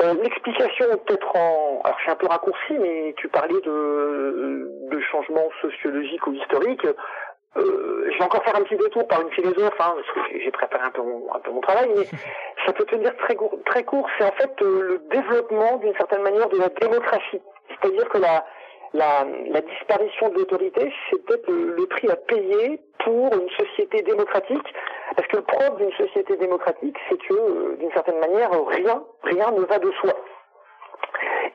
euh, 0.00 0.14
l'explication 0.22 0.86
peut-être 1.04 1.36
en... 1.36 1.82
Alors 1.84 1.98
c'est 2.04 2.10
un 2.10 2.16
peu 2.16 2.26
raccourci, 2.26 2.72
mais 2.78 3.14
tu 3.18 3.28
parlais 3.28 3.60
de, 3.60 4.70
de 4.90 5.00
changements 5.00 5.50
sociologiques 5.60 6.26
ou 6.26 6.32
historiques. 6.32 6.86
Euh, 7.56 8.08
je 8.12 8.18
vais 8.18 8.24
encore 8.24 8.44
faire 8.44 8.56
un 8.56 8.62
petit 8.62 8.76
détour 8.76 9.06
par 9.08 9.20
une 9.22 9.30
philosophe, 9.30 9.74
hein, 9.80 9.94
parce 9.96 10.28
que 10.28 10.38
j'ai 10.38 10.50
préparé 10.52 10.84
un 10.84 10.90
peu, 10.90 11.02
mon, 11.02 11.34
un 11.34 11.40
peu 11.40 11.50
mon 11.50 11.60
travail, 11.60 11.90
mais 11.96 12.04
ça 12.66 12.72
peut 12.72 12.84
tenir 12.84 13.16
très 13.16 13.34
court. 13.34 13.58
Très 13.66 13.82
court, 13.82 14.08
c'est 14.18 14.24
en 14.24 14.32
fait 14.32 14.50
euh, 14.62 14.82
le 14.82 14.98
développement 15.10 15.76
d'une 15.78 15.94
certaine 15.94 16.22
manière 16.22 16.48
de 16.48 16.58
la 16.58 16.68
démocratie. 16.68 17.40
C'est-à-dire 17.68 18.08
que 18.08 18.18
la, 18.18 18.44
la, 18.94 19.26
la, 19.48 19.60
disparition 19.62 20.28
de 20.28 20.34
l'autorité, 20.36 20.92
c'est 21.08 21.24
peut-être 21.24 21.48
le, 21.48 21.86
prix 21.86 22.08
à 22.08 22.16
payer 22.16 22.80
pour 23.04 23.32
une 23.34 23.50
société 23.50 24.02
démocratique, 24.02 24.74
parce 25.16 25.26
que 25.28 25.36
le 25.36 25.42
propre 25.42 25.76
d'une 25.76 25.92
société 25.92 26.36
démocratique, 26.36 26.96
c'est 27.08 27.18
que 27.18 27.34
euh, 27.34 27.76
d'une 27.80 27.90
certaine 27.92 28.20
manière, 28.20 28.50
rien, 28.66 29.02
rien 29.24 29.50
ne 29.50 29.64
va 29.64 29.78
de 29.78 29.90
soi. 29.92 30.12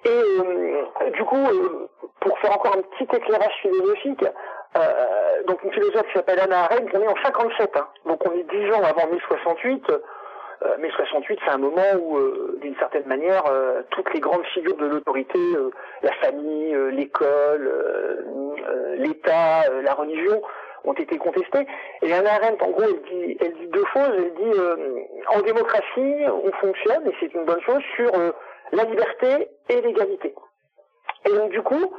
Et 0.06 0.10
euh, 0.10 1.10
du 1.12 1.24
coup, 1.24 1.44
pour 2.20 2.40
faire 2.40 2.54
encore 2.54 2.78
un 2.78 2.82
petit 2.82 3.16
éclairage 3.16 3.54
philosophique, 3.62 4.26
euh, 4.78 5.44
donc 5.48 5.64
une 5.64 5.72
philosophe 5.72 6.08
qui 6.08 6.14
s'appelle 6.14 6.40
Anna 6.40 6.66
Arendt, 6.66 6.92
on 6.94 7.02
est 7.02 7.08
en 7.08 7.16
57, 7.24 7.72
hein. 7.76 7.88
donc 8.06 8.20
on 8.28 8.32
est 8.34 8.44
10 8.44 8.72
ans 8.74 8.84
avant 8.84 9.08
mai 9.08 9.20
68. 9.28 9.92
Euh, 10.64 10.78
mai 10.78 10.90
68, 10.96 11.40
c'est 11.44 11.52
un 11.52 11.58
moment 11.58 11.82
où, 12.00 12.18
euh, 12.18 12.58
d'une 12.62 12.76
certaine 12.78 13.06
manière, 13.06 13.44
euh, 13.48 13.82
toutes 13.92 14.14
les 14.14 14.20
grandes 14.20 14.46
figures 14.48 14.78
de 14.78 14.86
l'autorité, 14.86 15.40
la 16.02 16.14
famille, 16.14 16.76
l'école, 16.92 17.72
l'État, 18.98 19.70
la 19.84 19.94
religion, 19.94 20.42
ont 20.84 20.94
été 20.94 21.18
contestées. 21.18 21.68
Et 22.04 22.14
Anna 22.14 22.36
Arendt, 22.36 22.64
en 22.64 22.70
gros, 22.70 22.84
elle 22.84 23.02
dit, 23.02 23.38
elle 23.42 23.54
dit 23.54 23.68
deux 23.68 23.86
choses. 23.94 24.12
Elle 24.18 24.34
dit, 24.34 24.60
en 25.36 25.42
démocratie, 25.42 26.16
on 26.28 26.52
fonctionne, 26.54 27.08
et 27.08 27.16
c'est 27.20 27.34
une 27.34 27.46
bonne 27.46 27.62
chose, 27.62 27.82
sur 27.96 28.12
la 28.76 28.84
liberté 28.84 29.50
et 29.70 29.82
l'égalité. 29.82 30.36
Et 31.26 31.34
donc, 31.34 31.50
du 31.52 31.62
coup, 31.62 31.92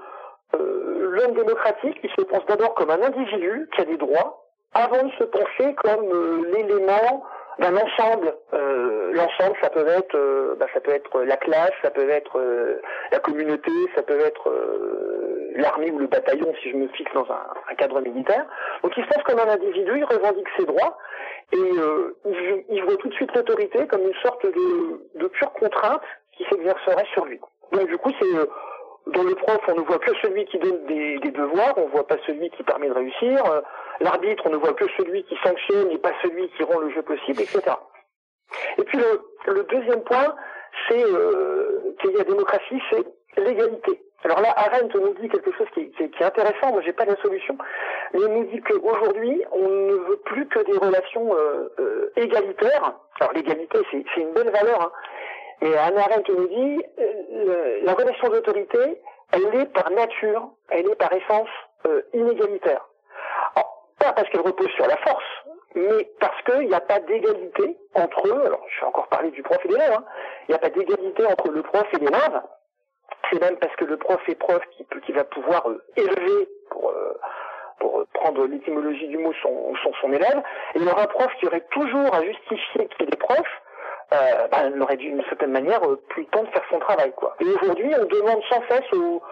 euh, 0.54 1.10
l'homme 1.10 1.34
démocratique, 1.34 1.98
il 2.02 2.10
se 2.10 2.22
pense 2.22 2.44
d'abord 2.46 2.74
comme 2.74 2.90
un 2.90 3.02
individu 3.02 3.68
qui 3.74 3.80
a 3.80 3.84
des 3.84 3.96
droits, 3.96 4.44
avant 4.74 5.02
de 5.02 5.12
se 5.12 5.24
penser 5.24 5.74
comme 5.82 6.10
euh, 6.12 6.52
l'élément 6.52 7.24
d'un 7.58 7.74
ensemble. 7.76 8.34
Euh, 8.52 9.12
l'ensemble, 9.12 9.56
ça 9.62 9.70
peut 9.70 9.86
être, 9.88 10.56
bah, 10.58 10.66
ça 10.74 10.80
peut 10.80 10.92
être 10.92 11.22
la 11.22 11.36
classe, 11.38 11.72
ça 11.82 11.90
peut 11.90 12.08
être 12.10 12.38
la 13.10 13.18
communauté, 13.18 13.70
ça 13.94 14.02
peut 14.02 14.20
être 14.20 14.52
l'armée 15.54 15.90
ou 15.90 15.98
le 15.98 16.06
bataillon 16.06 16.52
si 16.62 16.70
je 16.70 16.76
me 16.76 16.88
fixe 16.88 17.12
dans 17.14 17.26
un, 17.30 17.74
cadre 17.76 18.00
militaire. 18.02 18.44
Donc 18.82 18.92
il 18.96 19.04
se 19.04 19.08
pense 19.08 19.22
comme 19.22 19.38
un 19.38 19.48
individu, 19.48 19.92
il 19.96 20.04
revendique 20.04 20.48
ses 20.58 20.66
droits 20.66 20.98
et 21.52 21.56
il, 21.56 22.64
il, 22.68 22.84
voit 22.84 22.96
tout 22.96 23.08
de 23.08 23.14
suite 23.14 23.34
l'autorité 23.34 23.86
comme 23.86 24.02
une 24.02 24.14
sorte 24.22 24.44
de, 24.44 25.18
de 25.18 25.26
pure 25.28 25.52
contrainte 25.54 26.02
qui 26.36 26.44
s'exercerait 26.44 27.06
sur 27.12 27.24
lui. 27.24 27.40
Donc 27.72 27.86
du 27.88 27.98
coup, 27.98 28.10
c'est 28.20 28.48
dans 29.06 29.22
le 29.22 29.34
prof, 29.34 29.60
on 29.68 29.74
ne 29.74 29.80
voit 29.80 29.98
que 29.98 30.12
celui 30.20 30.44
qui 30.46 30.58
donne 30.58 30.84
des, 30.86 31.18
devoirs, 31.18 31.74
on 31.76 31.86
ne 31.86 31.90
voit 31.90 32.06
pas 32.06 32.16
celui 32.26 32.50
qui 32.50 32.62
permet 32.64 32.88
de 32.88 32.94
réussir. 32.94 33.44
Euh, 33.46 33.60
l'arbitre, 34.00 34.42
on 34.46 34.50
ne 34.50 34.56
voit 34.56 34.72
que 34.72 34.86
celui 34.96 35.22
qui 35.24 35.36
sanctionne 35.44 35.90
et 35.92 35.98
pas 35.98 36.12
celui 36.22 36.48
qui 36.50 36.64
rend 36.64 36.80
le 36.80 36.90
jeu 36.90 37.02
possible, 37.02 37.40
etc. 37.40 37.62
Et 38.78 38.82
puis 38.82 38.98
le, 38.98 39.62
deuxième 39.64 40.02
point, 40.02 40.34
c'est 40.88 41.04
euh, 41.04 41.94
qu'il 42.00 42.12
y 42.12 42.20
a 42.20 42.24
démocratie, 42.24 42.82
c'est 42.90 43.04
l'égalité. 43.40 44.02
Alors 44.24 44.40
là, 44.40 44.52
Arendt 44.56 44.98
nous 44.98 45.14
dit 45.20 45.28
quelque 45.28 45.52
chose 45.52 45.68
qui, 45.72 45.90
qui, 45.92 46.02
est 46.02 46.22
intéressant, 46.22 46.72
moi 46.72 46.82
j'ai 46.84 46.92
pas 46.92 47.04
la 47.04 47.16
solution, 47.16 47.56
mais 48.12 48.20
il 48.20 48.28
nous 48.28 48.44
dit 48.46 48.60
qu'aujourd'hui, 48.60 49.40
on 49.52 49.68
ne 49.68 49.92
veut 50.08 50.20
plus 50.24 50.48
que 50.48 50.58
des 50.60 50.76
relations 50.78 51.32
euh, 51.32 51.68
euh, 51.78 52.10
égalitaires. 52.16 52.94
Alors 53.20 53.32
l'égalité, 53.34 53.78
c'est 53.90 54.20
une 54.20 54.32
belle 54.32 54.50
valeur, 54.50 54.82
hein. 54.82 54.92
Et 55.62 55.76
Anna 55.76 56.02
Arendt 56.02 56.32
nous 56.32 56.48
dit, 56.48 56.84
euh, 56.98 57.80
la 57.82 57.94
relation 57.94 58.28
d'autorité, 58.28 59.00
elle 59.32 59.54
est 59.54 59.66
par 59.66 59.90
nature, 59.90 60.50
elle 60.68 60.90
est 60.90 60.94
par 60.96 61.12
essence 61.12 61.48
inégalitaire. 62.12 62.84
pas 63.98 64.12
parce 64.12 64.28
qu'elle 64.30 64.40
repose 64.40 64.70
sur 64.70 64.86
la 64.86 64.96
force, 64.96 65.24
mais 65.76 66.08
parce 66.18 66.42
qu'il 66.42 66.68
n'y 66.68 66.74
a 66.74 66.80
pas 66.80 66.98
d'égalité 67.00 67.76
entre 67.94 68.26
eux, 68.26 68.42
alors 68.46 68.64
je 68.68 68.80
vais 68.80 68.86
encore 68.86 69.08
parler 69.08 69.30
du 69.30 69.42
prof 69.42 69.58
et 69.64 69.68
l'élève, 69.68 69.92
hein, 69.92 70.04
il 70.48 70.52
n'y 70.52 70.54
a 70.56 70.58
pas 70.58 70.70
d'égalité 70.70 71.26
entre 71.26 71.48
le 71.50 71.62
prof 71.62 71.86
et 71.92 71.98
l'élève, 71.98 72.42
c'est 73.30 73.40
même 73.40 73.56
parce 73.56 73.74
que 73.76 73.84
le 73.84 73.96
prof 73.96 74.20
est 74.28 74.34
prof 74.34 74.62
qui, 74.72 74.86
qui 75.04 75.12
va 75.12 75.24
pouvoir 75.24 75.68
euh, 75.68 75.84
élever, 75.96 76.48
pour, 76.70 76.90
euh, 76.90 77.18
pour 77.78 78.06
prendre 78.14 78.46
l'étymologie 78.46 79.08
du 79.08 79.18
mot, 79.18 79.32
son, 79.42 79.74
son, 79.82 79.92
son, 80.00 80.12
élève, 80.12 80.42
et 80.74 80.78
il 80.78 80.84
y 80.84 80.88
aura 80.88 81.02
un 81.02 81.06
prof 81.06 81.30
qui 81.38 81.46
aurait 81.46 81.64
toujours 81.70 82.14
à 82.14 82.22
justifier 82.22 82.88
qu'il 82.96 83.08
est 83.08 83.18
prof, 83.18 83.46
euh, 84.12 84.48
bah, 84.50 84.68
il 84.72 84.80
aurait 84.80 84.96
d'une 84.96 85.22
certaine 85.24 85.52
manière 85.52 85.82
euh, 85.84 86.00
plus 86.08 86.22
le 86.22 86.28
temps 86.28 86.42
de 86.42 86.48
faire 86.48 86.64
son 86.70 86.78
travail. 86.78 87.12
quoi. 87.16 87.36
Et 87.40 87.44
aujourd'hui, 87.44 87.92
on 87.98 88.04
demande 88.04 88.40
sans 88.48 88.62
cesse 88.68 88.92
aux, 88.92 89.22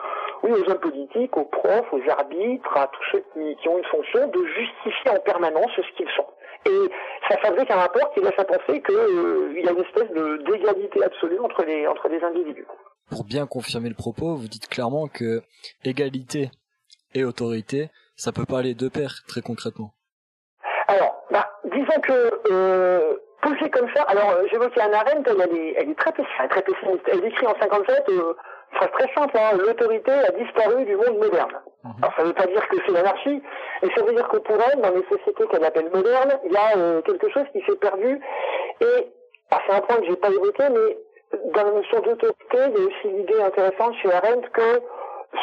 oui, 0.43 0.52
aux 0.52 0.71
hommes 0.71 0.81
politiques, 0.81 1.37
aux 1.37 1.45
profs, 1.45 1.93
aux 1.93 2.11
arbitres, 2.11 2.76
à 2.76 2.88
tous 2.88 3.04
ceux 3.12 3.25
qui, 3.33 3.57
qui 3.57 3.69
ont 3.69 3.78
une 3.78 3.85
fonction, 3.85 4.26
de 4.28 4.47
justifier 4.47 5.11
en 5.11 5.21
permanence 5.21 5.71
ce 5.76 5.97
qu'ils 5.97 6.11
sont. 6.16 6.26
Et 6.66 6.90
ça 7.28 7.37
fabrique 7.38 7.71
un 7.71 7.76
rapport 7.76 8.11
qui 8.14 8.21
laisse 8.21 8.38
à 8.38 8.45
penser 8.45 8.83
qu'il 8.83 8.97
euh, 8.97 9.52
y 9.54 9.69
a 9.69 9.73
une 9.73 9.81
espèce 9.81 10.11
d'égalité 10.45 11.04
absolue 11.04 11.38
entre 11.40 11.62
les, 11.64 11.87
entre 11.87 12.09
les 12.09 12.23
individus 12.25 12.66
pour 13.11 13.25
bien 13.25 13.47
confirmer 13.47 13.88
le 13.88 13.95
propos, 13.95 14.35
vous 14.35 14.49
dites 14.49 14.69
clairement 14.69 15.09
que 15.09 15.43
égalité 15.85 16.50
et 17.14 17.25
autorité, 17.25 17.90
ça 18.16 18.33
peut 18.33 18.45
pas 18.45 18.59
aller 18.59 18.75
de 18.75 18.88
pair, 18.88 19.23
très 19.28 19.40
concrètement. 19.40 19.95
Alors, 20.88 21.25
bah, 21.31 21.49
disons 21.64 22.00
que 22.02 22.40
euh, 22.50 23.16
poussé 23.44 23.70
comme 23.70 23.88
ça, 23.94 24.02
alors 24.04 24.30
euh, 24.30 24.46
j'évoquais 24.50 24.80
Anna 24.80 25.00
Arendt, 25.00 25.30
elle, 25.30 25.56
est, 25.56 25.74
elle 25.76 25.90
est 25.90 25.98
très, 25.98 26.12
très 26.12 26.62
pessimiste. 26.62 27.04
Elle 27.12 27.24
écrit 27.24 27.46
en 27.46 27.54
57, 27.60 28.08
euh, 28.08 28.34
phrase 28.72 28.90
très 28.98 29.14
simple, 29.14 29.36
hein, 29.36 29.56
l'autorité 29.58 30.12
a 30.12 30.30
disparu 30.32 30.84
du 30.84 30.96
monde 30.96 31.18
moderne. 31.18 31.60
Mhm. 31.84 31.92
Alors 32.02 32.14
ça 32.16 32.22
ne 32.22 32.28
veut 32.28 32.34
pas 32.34 32.46
dire 32.46 32.66
que 32.68 32.76
c'est 32.86 32.92
l'anarchie, 32.92 33.42
mais 33.82 33.88
ça 33.94 34.02
veut 34.02 34.14
dire 34.14 34.28
que 34.28 34.38
pour 34.38 34.56
elle, 34.56 34.80
dans 34.80 34.90
les 34.90 35.04
sociétés 35.04 35.46
qu'elle 35.50 35.64
appelle 35.64 35.90
modernes, 35.92 36.38
il 36.44 36.52
y 36.52 36.56
a 36.56 36.76
euh, 36.76 37.02
quelque 37.02 37.28
chose 37.30 37.44
qui 37.52 37.62
s'est 37.66 37.76
perdu. 37.76 38.20
Et 38.80 39.12
c'est 39.50 39.74
un 39.74 39.80
point 39.80 39.96
que 39.98 40.06
j'ai 40.06 40.16
pas 40.16 40.30
évoqué, 40.30 40.64
mais 40.70 40.96
dans 41.52 41.64
la 41.64 41.72
notion 41.72 42.00
d'autorité, 42.00 42.58
il 42.68 42.72
y 42.72 42.82
a 42.82 42.86
aussi 42.86 43.08
l'idée 43.08 43.40
intéressante 43.42 43.94
chez 44.02 44.12
Arendt 44.12 44.48
que 44.52 44.80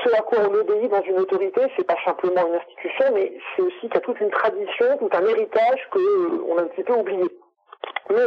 ce 0.04 0.16
à 0.16 0.22
quoi 0.22 0.40
on 0.50 0.54
obéit 0.54 0.90
dans 0.90 1.02
une 1.04 1.20
autorité, 1.20 1.62
c'est 1.78 1.86
pas 1.86 1.98
simplement 2.06 2.48
une 2.48 2.56
institution, 2.56 3.06
mais 3.14 3.32
c'est 3.56 3.62
aussi 3.62 3.82
qu'il 3.82 3.94
y 3.94 3.98
a 3.98 4.02
toute 4.02 4.20
une 4.20 4.32
tradition, 4.32 4.98
tout 5.00 5.10
un 5.12 5.26
héritage 5.26 5.88
que 5.92 6.00
euh, 6.00 6.44
on 6.48 6.58
a 6.58 6.62
un 6.62 6.68
petit 6.68 6.84
peu 6.84 6.94
oublié. 6.94 7.30
Mais 8.10 8.26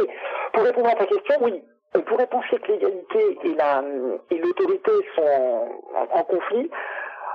pour 0.53 0.63
répondre 0.63 0.89
à 0.89 0.95
ta 0.95 1.05
question, 1.05 1.35
oui, 1.41 1.63
on 1.93 2.01
pourrait 2.01 2.27
penser 2.27 2.57
que 2.57 2.71
l'égalité 2.71 3.37
et 3.43 3.53
la 3.53 3.83
et 4.29 4.37
l'autorité 4.37 4.91
sont 5.15 5.69
en, 6.11 6.23
conflit. 6.23 6.69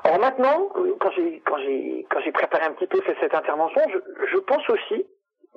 Alors 0.05 0.19
maintenant, 0.19 0.69
quand 1.01 1.11
j'ai 1.13 1.43
quand 1.47 1.59
j'ai 1.59 2.07
quand 2.11 2.21
j'ai 2.21 2.33
préparé 2.33 2.65
un 2.65 2.73
petit 2.73 2.87
peu 2.87 3.01
cette 3.21 3.35
intervention, 3.35 3.83
je, 3.93 4.27
je 4.27 4.39
pense 4.39 4.69
aussi, 4.71 5.07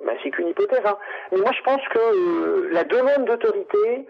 ben 0.04 0.16
c'est 0.22 0.30
qu'une 0.30 0.48
hypothèse, 0.48 0.84
hein, 0.84 0.98
mais 1.32 1.38
moi 1.38 1.50
je 1.52 1.62
pense 1.62 1.82
que 1.88 1.98
euh, 1.98 2.68
la 2.72 2.84
demande 2.84 3.24
d'autorité 3.26 4.06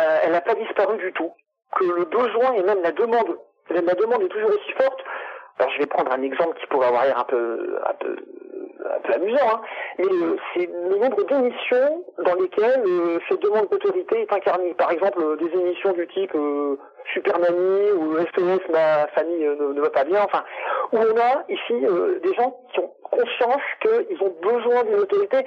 euh, 0.00 0.18
elle 0.22 0.32
n'a 0.32 0.40
pas 0.40 0.54
disparu 0.54 0.98
du 0.98 1.12
tout. 1.12 1.32
Que 1.74 1.84
le 1.84 2.04
besoin 2.04 2.52
et 2.54 2.62
même 2.62 2.82
la 2.82 2.92
demande, 2.92 3.38
la 3.70 3.94
demande 3.94 4.22
est 4.22 4.28
toujours 4.28 4.50
aussi 4.50 4.72
forte. 4.72 5.02
Alors 5.58 5.72
je 5.72 5.78
vais 5.78 5.86
prendre 5.86 6.12
un 6.12 6.22
exemple 6.22 6.58
qui 6.60 6.66
pourrait 6.66 6.88
avoir 6.88 7.04
l'air 7.04 7.18
un 7.18 7.24
peu, 7.24 7.78
un 7.84 7.94
peu, 7.94 8.16
un 8.94 9.00
peu 9.00 9.12
amusant, 9.14 9.48
hein. 9.50 9.60
mais 9.98 10.04
euh, 10.04 10.36
c'est 10.54 10.66
le 10.66 10.96
nombre 10.96 11.24
d'émissions 11.24 12.04
dans 12.24 12.34
lesquelles 12.34 12.82
euh, 12.86 13.18
cette 13.28 13.40
demande 13.40 13.68
d'autorité 13.70 14.22
est 14.22 14.32
incarnée. 14.32 14.74
Par 14.74 14.90
exemple, 14.90 15.20
des 15.38 15.58
émissions 15.58 15.92
du 15.92 16.06
type 16.08 16.36
Super 17.12 17.38
Nanny 17.38 17.92
ou 17.92 18.16
SOS, 18.18 18.60
ma 18.70 19.06
famille 19.08 19.44
ne, 19.46 19.80
va 19.80 19.90
pas 19.90 20.04
bien, 20.04 20.22
enfin, 20.22 20.44
où 20.92 20.98
on 20.98 21.16
a 21.20 21.44
ici 21.48 21.74
des 22.22 22.34
gens 22.34 22.56
qui 22.72 22.80
ont 22.80 22.92
conscience 23.02 23.62
qu'ils 23.80 24.22
ont 24.22 24.34
besoin 24.42 24.84
d'une 24.84 25.00
autorité 25.00 25.44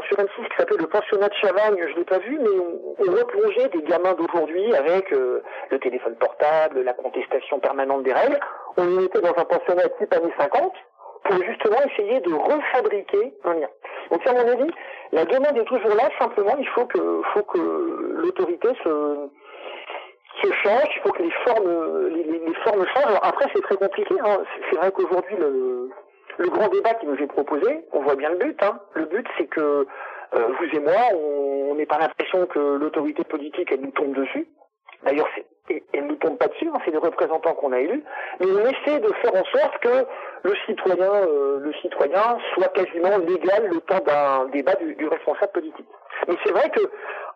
sur 0.00 0.16
M6 0.16 0.48
qui 0.48 0.56
s'appelait 0.56 0.78
le 0.78 0.86
pensionnat 0.86 1.28
de 1.28 1.34
Chavagne, 1.34 1.76
je 1.76 1.96
l'ai 1.96 2.04
pas 2.04 2.18
vu, 2.18 2.38
mais 2.38 2.48
on, 2.48 2.94
on 2.98 3.12
replongeait 3.12 3.68
des 3.68 3.82
gamins 3.82 4.14
d'aujourd'hui 4.14 4.74
avec 4.74 5.12
euh, 5.12 5.42
le 5.70 5.78
téléphone 5.80 6.14
portable, 6.16 6.82
la 6.82 6.94
contestation 6.94 7.58
permanente 7.58 8.04
des 8.04 8.12
règles. 8.12 8.38
On 8.76 9.00
était 9.00 9.20
dans 9.20 9.36
un 9.36 9.44
pensionnat 9.44 9.88
type 9.98 10.12
années 10.14 10.32
50 10.38 10.72
pour 11.24 11.42
justement 11.42 11.78
essayer 11.90 12.20
de 12.20 12.32
refabriquer 12.32 13.34
un 13.44 13.54
lien. 13.54 13.68
Donc 14.10 14.26
à 14.26 14.32
mon 14.32 14.48
avis, 14.48 14.70
la 15.12 15.24
demande 15.24 15.56
est 15.56 15.64
toujours 15.64 15.94
là, 15.94 16.08
simplement 16.18 16.56
il 16.58 16.68
faut 16.68 16.86
que, 16.86 17.22
faut 17.32 17.42
que 17.42 17.58
l'autorité 18.22 18.68
se, 18.82 19.28
se 20.42 20.52
change, 20.52 20.88
il 20.96 21.00
faut 21.02 21.12
que 21.12 21.22
les 21.22 21.30
formes, 21.44 22.08
les, 22.08 22.24
les 22.24 22.54
formes 22.64 22.86
changent. 22.86 23.06
Alors 23.06 23.24
après 23.24 23.46
c'est 23.54 23.62
très 23.62 23.76
compliqué, 23.76 24.14
hein. 24.24 24.40
c'est 24.70 24.76
vrai 24.76 24.90
qu'aujourd'hui 24.90 25.36
le, 25.36 25.90
le 26.38 26.48
grand 26.48 26.68
débat 26.68 26.94
qui 26.94 27.06
nous 27.06 27.16
est 27.16 27.26
proposé, 27.26 27.84
on 27.92 28.00
voit 28.00 28.16
bien 28.16 28.30
le 28.30 28.36
but. 28.36 28.62
Hein. 28.62 28.80
Le 28.94 29.04
but, 29.06 29.26
c'est 29.38 29.46
que 29.46 29.86
euh, 30.34 30.46
vous 30.58 30.76
et 30.76 30.80
moi, 30.80 31.14
on 31.14 31.74
n'ait 31.74 31.86
pas 31.86 31.98
l'impression 31.98 32.46
que 32.46 32.58
l'autorité 32.58 33.24
politique, 33.24 33.70
elle 33.70 33.80
nous 33.80 33.90
tombe 33.90 34.14
dessus. 34.14 34.46
D'ailleurs, 35.04 35.28
elle 35.92 36.04
ne 36.04 36.08
nous 36.08 36.16
tombe 36.16 36.38
pas 36.38 36.48
dessus, 36.48 36.68
hein, 36.68 36.78
c'est 36.84 36.90
les 36.90 36.98
représentants 36.98 37.54
qu'on 37.54 37.72
a 37.72 37.78
élus, 37.78 38.02
mais 38.40 38.46
on 38.46 38.66
essaie 38.66 39.00
de 39.00 39.12
faire 39.14 39.34
en 39.34 39.44
sorte 39.44 39.78
que 39.78 40.06
le 40.42 40.54
citoyen, 40.66 41.12
euh, 41.12 41.60
le 41.60 41.72
citoyen 41.74 42.38
soit 42.54 42.68
quasiment 42.68 43.18
légal 43.18 43.68
le 43.72 43.80
temps 43.80 44.02
d'un 44.04 44.46
débat 44.46 44.74
du, 44.74 45.06
responsable 45.06 45.52
politique. 45.52 45.86
Mais 46.28 46.34
c'est 46.44 46.52
vrai 46.52 46.70
que 46.70 46.80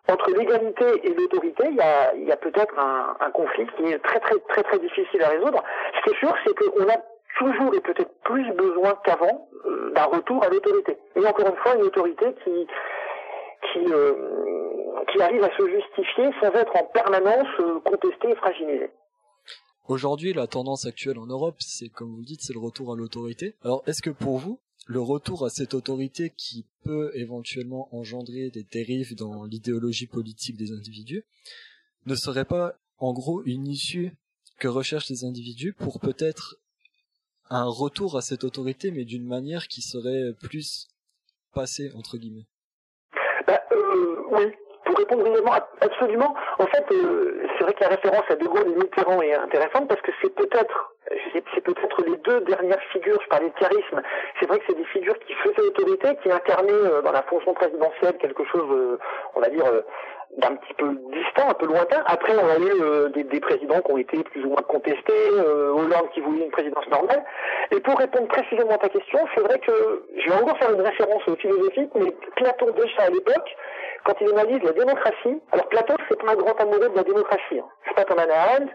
entre 0.09 0.31
l'égalité 0.31 0.85
et 1.03 1.13
l'autorité, 1.13 1.65
il 1.69 1.75
y 1.75 1.81
a, 1.81 2.15
y 2.15 2.31
a 2.31 2.37
peut-être 2.37 2.77
un, 2.79 3.17
un, 3.19 3.31
conflit 3.31 3.67
qui 3.75 3.91
est 3.91 3.99
très 3.99 4.19
très 4.19 4.39
très 4.49 4.63
très 4.63 4.79
difficile 4.79 5.21
à 5.23 5.29
résoudre. 5.29 5.63
Ce 5.97 6.01
qui 6.03 6.15
est 6.15 6.19
sûr, 6.19 6.33
c'est 6.45 6.55
qu'on 6.55 6.89
a 6.89 6.97
toujours 7.37 7.73
et 7.75 7.81
peut-être 7.81 8.11
plus 8.23 8.51
besoin 8.53 8.93
qu'avant 9.03 9.47
euh, 9.65 9.91
d'un 9.91 10.05
retour 10.05 10.43
à 10.43 10.49
l'autorité. 10.49 10.97
Et 11.15 11.25
encore 11.25 11.47
une 11.47 11.55
fois, 11.57 11.75
une 11.75 11.83
autorité 11.83 12.33
qui 12.43 12.67
qui, 13.61 13.91
euh, 13.91 14.13
qui 15.11 15.21
arrive 15.21 15.43
à 15.43 15.55
se 15.57 15.67
justifier 15.67 16.29
sans 16.41 16.51
être 16.53 16.75
en 16.75 16.85
permanence 16.85 17.47
euh, 17.59 17.79
contestée 17.79 18.29
et 18.29 18.35
fragilisée. 18.35 18.91
Aujourd'hui, 19.87 20.33
la 20.33 20.47
tendance 20.47 20.85
actuelle 20.85 21.17
en 21.17 21.27
Europe, 21.27 21.55
c'est 21.59 21.89
comme 21.89 22.13
vous 22.13 22.25
dites, 22.25 22.41
c'est 22.41 22.53
le 22.53 22.59
retour 22.59 22.91
à 22.91 22.95
l'autorité. 22.95 23.55
Alors, 23.63 23.83
est-ce 23.87 24.01
que 24.01 24.09
pour 24.09 24.37
vous, 24.37 24.59
le 24.85 25.01
retour 25.01 25.45
à 25.45 25.49
cette 25.49 25.73
autorité 25.73 26.33
qui 26.35 26.65
peut 26.83 27.11
éventuellement 27.13 27.87
engendrer 27.95 28.49
des 28.49 28.63
dérives 28.63 29.15
dans 29.15 29.45
l'idéologie 29.45 30.07
politique 30.07 30.57
des 30.57 30.71
individus 30.71 31.23
ne 32.05 32.15
serait 32.15 32.45
pas, 32.45 32.75
en 32.97 33.13
gros, 33.13 33.43
une 33.45 33.67
issue 33.67 34.13
que 34.59 34.67
recherchent 34.67 35.09
les 35.09 35.23
individus 35.23 35.73
pour 35.73 35.99
peut-être 35.99 36.57
un 37.49 37.65
retour 37.65 38.17
à 38.17 38.21
cette 38.21 38.43
autorité, 38.43 38.91
mais 38.91 39.05
d'une 39.05 39.25
manière 39.25 39.67
qui 39.67 39.81
serait 39.81 40.33
plus 40.41 40.87
passée, 41.53 41.91
entre 41.95 42.17
guillemets? 42.17 42.47
Oui, 44.31 44.51
pour 44.85 44.97
répondre 44.97 45.25
évidemment, 45.25 45.53
absolument. 45.81 46.35
En 46.59 46.65
fait, 46.67 46.85
euh, 46.91 47.47
c'est 47.57 47.63
vrai 47.63 47.73
que 47.73 47.83
la 47.83 47.89
référence 47.89 48.23
à 48.29 48.35
De 48.35 48.45
Gaulle 48.45 48.67
et 48.67 48.75
Mitterrand 48.75 49.21
est 49.21 49.33
intéressante 49.33 49.87
parce 49.87 50.01
que 50.01 50.11
c'est 50.21 50.33
peut-être 50.33 50.93
c'est 51.53 51.61
peut-être 51.61 52.03
les 52.05 52.17
deux 52.17 52.41
dernières 52.41 52.81
figures, 52.91 53.17
je 53.21 53.27
parlais 53.29 53.49
de 53.49 53.57
charisme, 53.57 54.01
c'est 54.39 54.45
vrai 54.45 54.59
que 54.59 54.65
c'est 54.67 54.77
des 54.77 54.85
figures 54.85 55.17
qui 55.19 55.33
faisaient 55.35 55.61
autorité, 55.61 56.09
qui 56.21 56.29
incarnaient 56.29 56.71
euh, 56.71 57.01
dans 57.01 57.13
la 57.13 57.23
fonction 57.23 57.53
présidentielle 57.53 58.17
quelque 58.17 58.43
chose, 58.45 58.99
on 59.35 59.39
va 59.39 59.47
dire, 59.49 59.63
d'un 60.37 60.55
petit 60.55 60.73
peu 60.73 60.89
distant, 61.13 61.49
un 61.49 61.53
peu 61.53 61.65
lointain. 61.65 62.03
Après, 62.05 62.33
on 62.37 62.47
a 62.47 62.57
eu 62.57 62.81
euh, 62.81 63.09
des, 63.09 63.39
présidents 63.39 63.81
qui 63.81 63.91
ont 63.91 63.97
été 63.97 64.23
plus 64.23 64.43
ou 64.45 64.49
moins 64.49 64.61
contestés, 64.61 65.13
euh, 65.33 65.71
Hollande 65.71 66.09
qui 66.13 66.21
voulait 66.21 66.45
une 66.45 66.51
présidence 66.51 66.87
normale. 66.89 67.23
Et 67.71 67.79
pour 67.79 67.97
répondre 67.97 68.27
précisément 68.27 68.71
à 68.71 68.77
ta 68.77 68.89
question, 68.89 69.19
c'est 69.33 69.41
vrai 69.41 69.59
que 69.59 70.05
je 70.17 70.29
vais 70.29 70.35
encore 70.35 70.57
faire 70.57 70.73
une 70.73 70.81
référence 70.81 71.23
philosophique, 71.39 71.91
mais 71.95 72.13
Platon 72.35 72.71
déjà 72.71 73.03
à 73.03 73.09
l'époque, 73.09 73.55
quand 74.03 74.15
il 74.21 74.29
analyse 74.31 74.63
la 74.63 74.71
démocratie, 74.71 75.41
alors 75.51 75.67
Platon 75.69 75.95
c'est 76.09 76.21
pas 76.21 76.31
un 76.31 76.35
grand 76.35 76.59
amoureux 76.59 76.89
de 76.89 76.95
la 76.95 77.03
démocratie, 77.03 77.59
hein. 77.59 77.67
c'est 77.85 77.95
pas 77.95 78.05
ton 78.05 78.17
Arendt, 78.17 78.71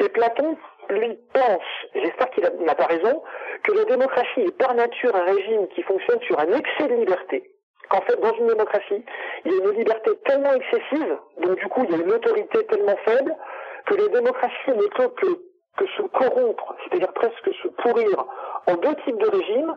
et 0.00 0.08
Platon 0.08 0.56
lui 0.90 1.18
pense, 1.34 1.62
j'espère 1.94 2.30
qu'il 2.30 2.44
n'a 2.60 2.74
pas 2.74 2.86
raison, 2.86 3.22
que 3.62 3.72
la 3.72 3.84
démocratie 3.84 4.40
est 4.40 4.56
par 4.56 4.74
nature 4.74 5.14
un 5.14 5.24
régime 5.24 5.68
qui 5.68 5.82
fonctionne 5.82 6.20
sur 6.22 6.38
un 6.38 6.52
excès 6.52 6.88
de 6.88 6.94
liberté 6.94 7.50
qu'en 7.88 8.00
fait, 8.02 8.20
dans 8.20 8.34
une 8.34 8.48
démocratie, 8.48 9.04
il 9.44 9.52
y 9.52 9.54
a 9.54 9.64
une 9.64 9.78
liberté 9.78 10.10
tellement 10.26 10.52
excessive, 10.52 11.18
donc 11.40 11.58
du 11.58 11.66
coup, 11.68 11.84
il 11.84 11.96
y 11.96 12.00
a 12.00 12.04
une 12.04 12.12
autorité 12.12 12.66
tellement 12.66 12.96
faible, 13.04 13.34
que 13.86 13.94
les 13.94 14.08
démocraties 14.10 14.70
ne 14.70 14.86
peuvent 14.88 15.14
que 15.14 15.86
se 15.96 16.02
corrompre, 16.02 16.74
c'est-à-dire 16.82 17.12
presque 17.12 17.50
se 17.62 17.68
pourrir 17.68 18.26
en 18.66 18.74
deux 18.74 18.94
types 19.04 19.18
de 19.18 19.28
régimes, 19.28 19.74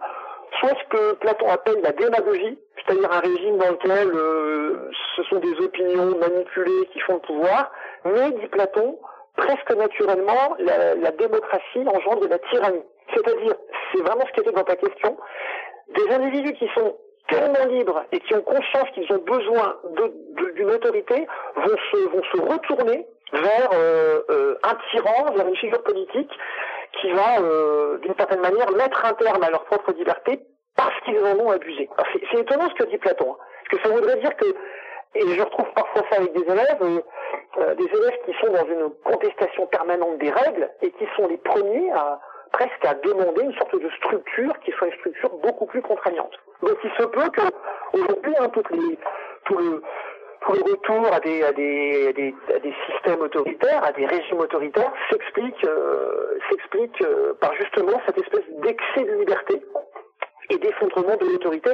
soit 0.60 0.70
ce 0.70 0.98
que 0.98 1.14
Platon 1.14 1.50
appelle 1.50 1.82
la 1.82 1.92
démagogie, 1.94 2.60
c'est-à-dire 2.92 3.12
un 3.12 3.20
régime 3.20 3.58
dans 3.58 3.72
lequel 3.72 4.12
euh, 4.14 4.90
ce 5.16 5.24
sont 5.24 5.40
des 5.40 5.54
opinions 5.64 6.18
manipulées 6.18 6.88
qui 6.92 7.00
font 7.00 7.14
le 7.16 7.20
pouvoir, 7.20 7.72
mais, 8.06 8.32
dit 8.32 8.48
Platon, 8.48 9.00
presque 9.38 9.72
naturellement, 9.76 10.56
la, 10.60 11.12
démocratie 11.12 11.86
engendre 11.88 12.28
la 12.28 12.40
tyrannie. 12.40 12.84
C'est-à-dire, 13.14 13.54
c'est 13.92 14.02
vraiment 14.02 14.26
ce 14.28 14.32
qui 14.34 14.40
était 14.42 14.52
dans 14.52 14.64
ta 14.64 14.76
question, 14.76 15.18
des 15.96 16.14
individus 16.14 16.54
qui 16.54 16.68
sont 16.76 16.98
tellement 17.30 17.66
libres 17.66 18.04
et 18.12 18.20
qui 18.20 18.36
ont 18.36 18.42
conscience 18.42 18.90
qu'ils 18.94 19.12
ont 19.14 19.24
besoin 19.26 19.78
d'une 20.56 20.70
autorité 20.72 21.28
vont 21.56 21.78
se, 21.92 22.10
vont 22.10 22.24
se 22.24 22.42
retourner 22.54 23.08
vers 23.32 23.70
euh, 23.74 24.22
euh, 24.30 24.56
un 24.64 24.76
tyran, 24.92 25.32
vers 25.34 25.48
une 25.48 25.56
figure 25.56 25.82
politique 25.84 26.32
qui 27.00 27.12
va, 27.12 27.40
euh, 27.40 28.00
d'une 28.00 28.16
certaine 28.16 28.42
manière, 28.42 28.70
mettre 28.72 29.06
un 29.06 29.14
terme 29.14 29.42
à 29.44 29.50
leur 29.50 29.64
propre 29.64 29.94
liberté 29.94 30.42
parce 30.76 31.00
qu'ils 31.02 31.24
en 31.24 31.38
ont 31.40 31.52
abusé. 31.52 31.90
C'est 32.32 32.40
étonnant 32.40 32.70
ce 32.70 32.84
que 32.84 32.90
dit 32.90 32.98
Platon, 32.98 33.34
hein. 33.34 33.38
parce 33.70 33.84
que 33.84 33.88
ça 33.90 33.96
voudrait 33.96 34.18
dire 34.18 34.36
que, 34.36 34.46
et 35.16 35.36
je 35.36 35.42
retrouve 35.42 35.72
parfois 35.74 36.04
ça 36.10 36.18
avec 36.18 36.34
des 36.34 36.44
élèves, 36.44 37.02
des 37.78 37.86
élèves 37.86 38.20
qui 38.26 38.34
sont 38.40 38.52
dans 38.52 38.66
une 38.66 38.90
contestation 39.04 39.68
permanente 39.68 40.18
des 40.20 40.32
règles 40.32 40.70
et 40.82 40.92
qui 40.92 41.08
sont 41.18 41.28
les 41.28 41.38
premiers 41.38 41.92
à 41.92 42.20
presque 42.52 42.86
à 42.86 42.94
demander 42.96 43.44
une 43.44 43.54
sorte 43.54 43.80
de 43.80 43.90
structure 43.98 44.54
qui 44.60 44.72
soit 44.72 44.88
une 44.88 44.94
structure 45.00 45.30
beaucoup 45.38 45.66
plus 45.66 45.82
contraignante. 45.82 46.34
Donc 46.62 46.78
il 46.84 46.92
se 46.92 47.04
peut 47.04 47.30
que 47.30 47.42
aujourd'hui, 47.94 48.34
hein, 48.40 48.52
les, 48.72 48.98
tout 49.46 49.58
le, 49.58 49.82
tout 50.42 50.54
le 50.54 50.72
retour 50.72 51.14
à 51.14 51.20
des, 51.20 51.44
à 51.44 51.52
des, 51.54 52.10
à 52.10 52.60
des, 52.60 52.76
systèmes 52.90 53.22
autoritaires, 53.22 53.84
à 53.84 53.92
des 53.94 54.06
régimes 54.06 54.40
autoritaires, 54.40 54.92
s'explique, 55.10 55.66
euh, 55.66 56.40
euh, 57.04 57.34
par 57.40 57.54
justement 57.56 58.02
cette 58.06 58.18
espèce 58.18 58.46
d'excès 58.60 59.04
de 59.04 59.16
liberté 59.20 59.62
et 60.52 60.58
d'effondrement 60.58 61.18
de 61.18 61.26
l'autorité, 61.26 61.72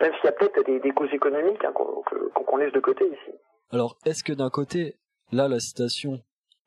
même 0.00 0.12
s'il 0.14 0.24
y 0.24 0.28
a 0.28 0.32
peut-être 0.32 0.64
des, 0.64 0.90
causes 0.92 1.12
économiques 1.12 1.64
hein, 1.64 1.72
qu'on 1.72 2.56
laisse 2.56 2.72
de 2.72 2.80
côté 2.80 3.04
ici. 3.06 3.36
Alors, 3.70 3.96
est-ce 4.06 4.24
que 4.24 4.32
d'un 4.32 4.50
côté, 4.50 4.96
là, 5.32 5.48
la 5.48 5.60
citation 5.60 6.20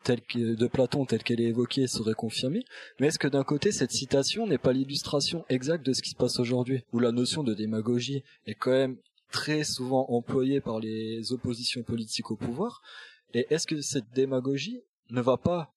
telle 0.03 0.21
que, 0.21 0.55
de 0.55 0.67
Platon 0.67 1.05
telle 1.05 1.23
qu'elle 1.23 1.41
est 1.41 1.49
évoquée 1.49 1.87
serait 1.87 2.13
confirmée, 2.13 2.63
mais 2.99 3.07
est-ce 3.07 3.19
que 3.19 3.27
d'un 3.27 3.43
côté 3.43 3.71
cette 3.71 3.91
citation 3.91 4.45
n'est 4.45 4.57
pas 4.57 4.73
l'illustration 4.73 5.45
exacte 5.49 5.85
de 5.85 5.93
ce 5.93 6.01
qui 6.01 6.09
se 6.09 6.15
passe 6.15 6.39
aujourd'hui, 6.39 6.83
où 6.91 6.99
la 6.99 7.11
notion 7.11 7.43
de 7.43 7.53
démagogie 7.53 8.23
est 8.45 8.55
quand 8.55 8.71
même 8.71 8.97
très 9.31 9.63
souvent 9.63 10.05
employée 10.09 10.61
par 10.61 10.79
les 10.79 11.31
oppositions 11.31 11.83
politiques 11.83 12.31
au 12.31 12.35
pouvoir, 12.35 12.81
et 13.33 13.47
est-ce 13.49 13.65
que 13.65 13.81
cette 13.81 14.11
démagogie 14.13 14.83
ne 15.09 15.21
va 15.21 15.37
pas 15.37 15.72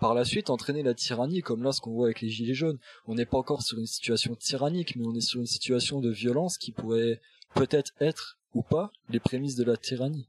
par 0.00 0.14
la 0.14 0.24
suite 0.24 0.50
entraîner 0.50 0.82
la 0.82 0.94
tyrannie, 0.94 1.40
comme 1.40 1.62
là 1.62 1.72
ce 1.72 1.80
qu'on 1.80 1.92
voit 1.92 2.06
avec 2.06 2.20
les 2.20 2.28
Gilets 2.28 2.54
jaunes. 2.54 2.78
On 3.06 3.14
n'est 3.14 3.26
pas 3.26 3.38
encore 3.38 3.62
sur 3.62 3.78
une 3.78 3.86
situation 3.86 4.34
tyrannique, 4.34 4.96
mais 4.96 5.04
on 5.06 5.14
est 5.14 5.20
sur 5.20 5.40
une 5.40 5.46
situation 5.46 6.00
de 6.00 6.10
violence 6.10 6.58
qui 6.58 6.72
pourrait 6.72 7.20
peut-être 7.54 7.92
être 8.00 8.38
ou 8.54 8.62
pas 8.62 8.90
les 9.08 9.20
prémices 9.20 9.56
de 9.56 9.64
la 9.64 9.76
tyrannie. 9.76 10.28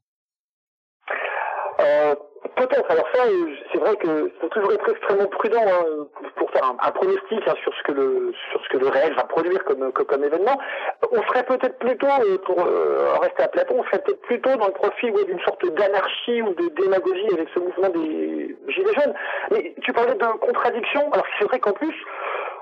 Euh, 1.80 2.16
Peut-être. 2.58 2.90
Alors 2.90 3.06
ça, 3.14 3.24
c'est 3.78 3.84
vrai 3.84 3.96
que 3.98 4.32
faut 4.42 4.48
toujours 4.48 4.72
être 4.74 4.90
extrêmement 4.90 5.28
prudent 5.28 5.62
hein, 5.62 6.08
pour 6.36 6.50
faire 6.52 6.64
un, 6.66 6.92
pronostic 6.92 7.48
hein, 7.48 7.54
sur 7.62 7.72
ce 7.76 7.84
que 7.84 7.92
le 7.92 8.34
sur 8.50 8.64
ce 8.64 8.70
que 8.70 8.78
le 8.78 8.88
réel 8.88 9.14
va 9.14 9.24
produire 9.24 9.64
comme 9.66 9.92
comme, 9.92 10.24
événement. 10.24 10.60
On 11.12 11.22
serait 11.28 11.44
peut-être 11.44 11.78
plutôt, 11.78 12.08
euh, 12.08 12.38
pour 12.40 12.60
euh, 12.60 13.14
rester 13.22 13.44
à 13.44 13.48
Platon, 13.48 13.76
on 13.78 13.84
serait 13.84 14.00
peut-être 14.00 14.22
plutôt 14.22 14.56
dans 14.56 14.68
le 14.68 14.74
profil 14.74 15.14
d'une 15.28 15.40
sorte 15.42 15.64
d'anarchie 15.74 16.42
ou 16.42 16.54
de 16.56 16.70
démagogie 16.70 17.28
avec 17.34 17.50
ce 17.54 17.60
mouvement 17.60 17.90
des 17.90 18.58
gilets 18.68 18.94
jaunes. 18.96 19.14
Mais 19.52 19.76
tu 19.82 19.94
parlais 19.94 20.16
de 20.16 20.26
contradiction. 20.40 21.12
Alors 21.12 21.26
c'est 21.38 21.46
vrai 21.46 21.60
qu'en 21.60 21.74
plus, 21.74 21.94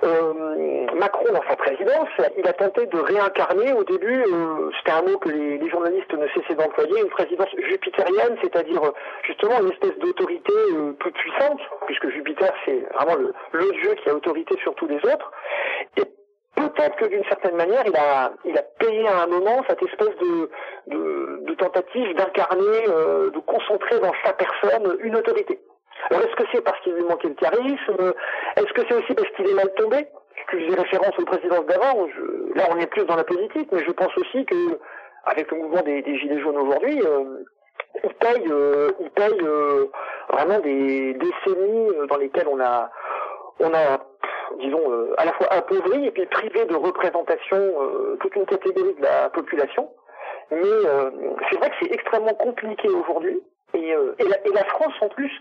euh, 0.05 0.87
Macron, 0.95 1.25
dans 1.31 1.43
sa 1.49 1.55
présidence, 1.55 2.09
il 2.37 2.47
a 2.47 2.53
tenté 2.53 2.85
de 2.85 2.97
réincarner 2.97 3.73
au 3.73 3.83
début, 3.83 4.23
euh, 4.23 4.71
c'était 4.77 4.91
un 4.91 5.01
mot 5.01 5.17
que 5.17 5.29
les, 5.29 5.69
journalistes 5.69 6.13
ne 6.13 6.27
cessaient 6.29 6.55
d'employer, 6.55 7.01
une 7.01 7.09
présidence 7.09 7.49
jupitérienne, 7.57 8.37
c'est-à-dire 8.41 8.83
euh, 8.83 8.91
justement 9.23 9.59
une 9.61 9.71
espèce 9.71 9.97
d'autorité 9.99 10.53
euh, 10.73 10.93
puissante, 10.93 11.59
puisque 11.85 12.09
Jupiter 12.09 12.53
c'est 12.65 12.79
vraiment 12.93 13.15
le, 13.51 13.71
dieu 13.81 13.95
qui 13.95 14.09
a 14.09 14.15
autorité 14.15 14.55
sur 14.61 14.75
tous 14.75 14.87
les 14.87 14.97
autres. 14.97 15.31
Et 15.97 16.03
peut-être 16.55 16.95
que 16.95 17.05
d'une 17.05 17.25
certaine 17.25 17.55
manière, 17.55 17.83
il 17.85 17.95
a, 17.95 18.31
il 18.45 18.57
a 18.57 18.63
payé 18.79 19.07
à 19.07 19.23
un 19.23 19.27
moment 19.27 19.63
cette 19.67 19.81
espèce 19.83 20.15
de 20.87 21.53
tentative 21.55 22.15
d'incarner, 22.15 22.87
euh, 22.87 23.31
de 23.31 23.39
concentrer 23.39 23.99
dans 23.99 24.13
sa 24.23 24.33
personne 24.33 24.97
une 25.01 25.15
autorité. 25.15 25.59
Alors 26.09 26.23
est-ce 26.23 26.35
que 26.35 26.43
c'est 26.51 26.61
parce 26.61 26.79
qu'il 26.81 26.93
lui 26.93 27.03
manquait 27.03 27.29
le 27.29 27.35
charisme 27.35 28.13
Est-ce 28.57 28.73
que 28.73 28.81
c'est 28.87 28.95
aussi 28.95 29.13
parce 29.13 29.29
qu'il 29.31 29.49
est 29.49 29.53
mal 29.53 29.73
tombé 29.75 30.07
que 30.47 30.59
je 30.59 30.65
faisais 30.65 30.81
référence 30.81 31.17
aux 31.17 31.25
présidences 31.25 31.65
d'avant 31.65 32.07
Là, 32.55 32.63
on 32.71 32.77
est 32.77 32.87
plus 32.87 33.05
dans 33.05 33.15
la 33.15 33.23
politique, 33.23 33.69
mais 33.71 33.83
je 33.83 33.91
pense 33.91 34.15
aussi 34.17 34.45
que 34.45 34.79
avec 35.25 35.51
le 35.51 35.57
mouvement 35.57 35.81
des, 35.81 36.03
gilets 36.17 36.39
jaunes 36.39 36.57
aujourd'hui, 36.57 37.01
euh, 37.01 37.43
il 38.03 38.13
paye, 38.13 38.45
euh, 38.49 38.91
il 38.99 39.09
paye 39.11 39.37
euh, 39.41 39.85
vraiment 40.29 40.59
des 40.59 41.13
décennies 41.15 42.07
dans 42.07 42.17
lesquelles 42.17 42.47
on 42.47 42.59
a, 42.59 42.91
on 43.59 43.73
a, 43.73 43.99
disons, 44.59 45.13
à 45.17 45.25
la 45.25 45.33
fois 45.33 45.47
appauvri 45.51 46.05
et 46.05 46.11
puis 46.11 46.25
privé 46.27 46.65
de 46.65 46.75
représentation 46.75 47.57
toute 48.19 48.35
une 48.35 48.45
catégorie 48.45 48.93
de 48.95 49.01
la 49.01 49.29
population. 49.29 49.89
Mais 50.51 50.61
c'est 51.49 51.57
vrai 51.57 51.69
que 51.71 51.75
c'est 51.81 51.91
extrêmement 51.91 52.35
compliqué 52.35 52.87
aujourd'hui. 52.87 53.41
Et, 53.75 53.89
et, 53.89 54.27
la, 54.27 54.37
et, 54.45 54.51
la, 54.53 54.63
France, 54.65 54.93
en 55.01 55.09
plus, 55.09 55.31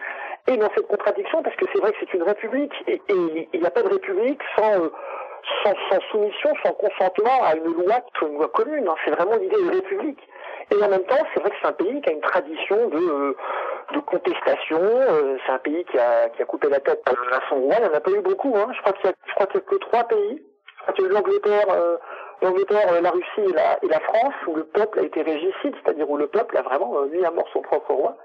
et 0.47 0.57
dans 0.57 0.69
cette 0.75 0.87
contradiction, 0.89 1.43
parce 1.43 1.57
que 1.57 1.65
c'est 1.73 1.81
vrai 1.81 1.93
que 1.93 1.99
c'est 2.01 2.15
une 2.15 2.23
république, 2.23 2.73
et, 2.87 3.01
il 3.09 3.61
n'y 3.61 3.67
a 3.67 3.71
pas 3.71 3.83
de 3.83 3.89
république 3.89 4.41
sans, 4.57 4.81
euh, 4.81 4.91
sans, 5.63 5.75
sans, 5.91 6.01
soumission, 6.11 6.51
sans 6.65 6.73
consentement 6.73 7.43
à 7.45 7.55
une 7.57 7.65
loi 7.65 8.01
qui 8.19 8.25
une 8.27 8.35
loi 8.35 8.49
commune. 8.49 8.89
Hein. 8.89 8.95
C'est 9.05 9.13
vraiment 9.13 9.37
l'idée 9.37 9.57
de 9.57 9.71
république. 9.71 10.21
Et 10.71 10.83
en 10.83 10.89
même 10.89 11.05
temps, 11.05 11.23
c'est 11.33 11.41
vrai 11.41 11.51
que 11.51 11.57
c'est 11.61 11.69
un 11.69 11.73
pays 11.73 12.01
qui 12.01 12.09
a 12.09 12.13
une 12.13 12.21
tradition 12.21 12.89
de, 12.89 12.97
euh, 12.97 13.37
de 13.95 14.01
contestation. 14.01 14.81
Euh, 14.81 15.37
c'est 15.45 15.53
un 15.53 15.59
pays 15.59 15.85
qui 15.85 15.99
a, 15.99 16.29
qui 16.31 16.43
a 16.43 16.47
coupé 16.47 16.69
la 16.69 16.81
tête 16.81 17.03
à 17.07 17.41
son 17.49 17.57
roi. 17.57 17.75
Il 17.79 17.83
n'y 17.83 17.91
en 17.91 17.95
a 17.95 18.01
pas 18.01 18.11
eu 18.11 18.21
beaucoup. 18.21 18.55
Hein. 18.57 18.69
Je 18.75 18.81
crois 18.81 18.93
qu'il 18.95 19.11
y, 19.11 19.13
qu'il 19.13 19.39
y 19.39 19.43
a 19.43 19.61
que 19.61 19.77
trois 19.77 20.05
pays. 20.05 20.43
Je 20.77 20.83
crois 20.83 20.95
qu'il 20.95 21.05
y 21.05 21.09
a 21.09 21.11
eu 21.11 21.15
l'Angleterre, 21.15 21.67
euh, 21.71 21.97
l'Angleterre, 22.43 23.01
la 23.01 23.11
Russie 23.11 23.49
et 23.49 23.53
la, 23.53 23.79
et 23.83 23.89
la 23.89 24.01
France, 24.01 24.35
où 24.47 24.55
le 24.55 24.65
peuple 24.65 25.01
a 25.01 25.03
été 25.03 25.23
régicide, 25.23 25.75
c'est-à-dire 25.83 26.09
où 26.09 26.17
le 26.17 26.27
peuple 26.27 26.57
a 26.57 26.63
vraiment 26.63 26.95
mis 27.07 27.25
à 27.25 27.31
mort 27.31 27.49
son 27.53 27.63
propre 27.63 27.93
roi. 27.93 28.17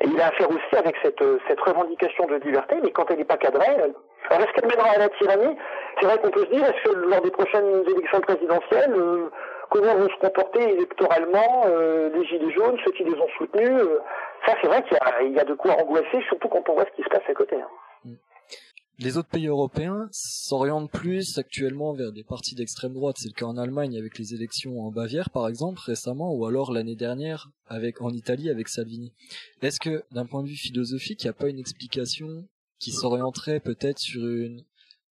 Et 0.00 0.06
il 0.06 0.20
a 0.20 0.28
affaire 0.28 0.50
aussi 0.50 0.76
avec 0.76 0.96
cette, 1.02 1.22
euh, 1.22 1.38
cette 1.46 1.60
revendication 1.60 2.26
de 2.26 2.36
liberté, 2.36 2.76
mais 2.82 2.90
quand 2.90 3.10
elle 3.10 3.18
n'est 3.18 3.24
pas 3.24 3.36
cadrée, 3.36 3.76
alors 4.30 4.40
est-ce 4.40 4.52
qu'elle 4.52 4.68
mènera 4.68 4.90
à 4.90 4.98
la 4.98 5.08
tyrannie 5.10 5.56
C'est 6.00 6.06
vrai 6.06 6.18
qu'on 6.18 6.30
peut 6.30 6.44
se 6.44 6.50
dire, 6.50 6.64
est-ce 6.64 6.90
que 6.90 6.96
lors 6.96 7.20
des 7.20 7.30
prochaines 7.30 7.84
élections 7.86 8.20
présidentielles, 8.20 8.94
euh, 8.96 9.30
comment 9.70 9.94
vont 9.94 10.08
se 10.08 10.16
comporter 10.16 10.62
électoralement 10.70 11.64
euh, 11.66 12.10
les 12.14 12.24
Gilets 12.24 12.52
jaunes, 12.52 12.78
ceux 12.84 12.92
qui 12.92 13.04
les 13.04 13.14
ont 13.14 13.28
soutenus 13.38 13.82
Ça, 14.46 14.54
c'est 14.60 14.68
vrai 14.68 14.82
qu'il 14.82 15.28
y, 15.28 15.32
y, 15.32 15.40
a 15.40 15.44
de 15.44 15.54
quoi 15.54 15.72
angoisser, 15.72 16.22
surtout 16.28 16.48
quand 16.48 16.68
on 16.68 16.74
voit 16.74 16.84
ce 16.86 16.96
qui 16.96 17.02
se 17.02 17.08
passe 17.08 17.28
à 17.28 17.34
côté. 17.34 17.56
Hein. 17.56 17.68
Les 19.02 19.16
autres 19.16 19.30
pays 19.30 19.48
européens 19.48 20.08
s'orientent 20.12 20.88
plus 20.88 21.36
actuellement 21.36 21.92
vers 21.92 22.12
des 22.12 22.22
partis 22.22 22.54
d'extrême 22.54 22.94
droite. 22.94 23.16
C'est 23.18 23.26
le 23.26 23.34
cas 23.34 23.46
en 23.46 23.56
Allemagne 23.56 23.98
avec 23.98 24.16
les 24.16 24.32
élections 24.32 24.80
en 24.80 24.92
Bavière, 24.92 25.28
par 25.30 25.48
exemple, 25.48 25.80
récemment, 25.80 26.32
ou 26.32 26.46
alors 26.46 26.70
l'année 26.70 26.94
dernière 26.94 27.50
avec 27.66 28.00
en 28.00 28.10
Italie 28.10 28.48
avec 28.48 28.68
Salvini. 28.68 29.12
Est-ce 29.60 29.80
que, 29.80 30.04
d'un 30.12 30.24
point 30.24 30.44
de 30.44 30.48
vue 30.48 30.54
philosophique, 30.54 31.24
il 31.24 31.26
n'y 31.26 31.30
a 31.30 31.32
pas 31.32 31.48
une 31.48 31.58
explication 31.58 32.46
qui 32.78 32.92
s'orienterait 32.92 33.58
peut-être 33.58 33.98
sur 33.98 34.24
une 34.24 34.64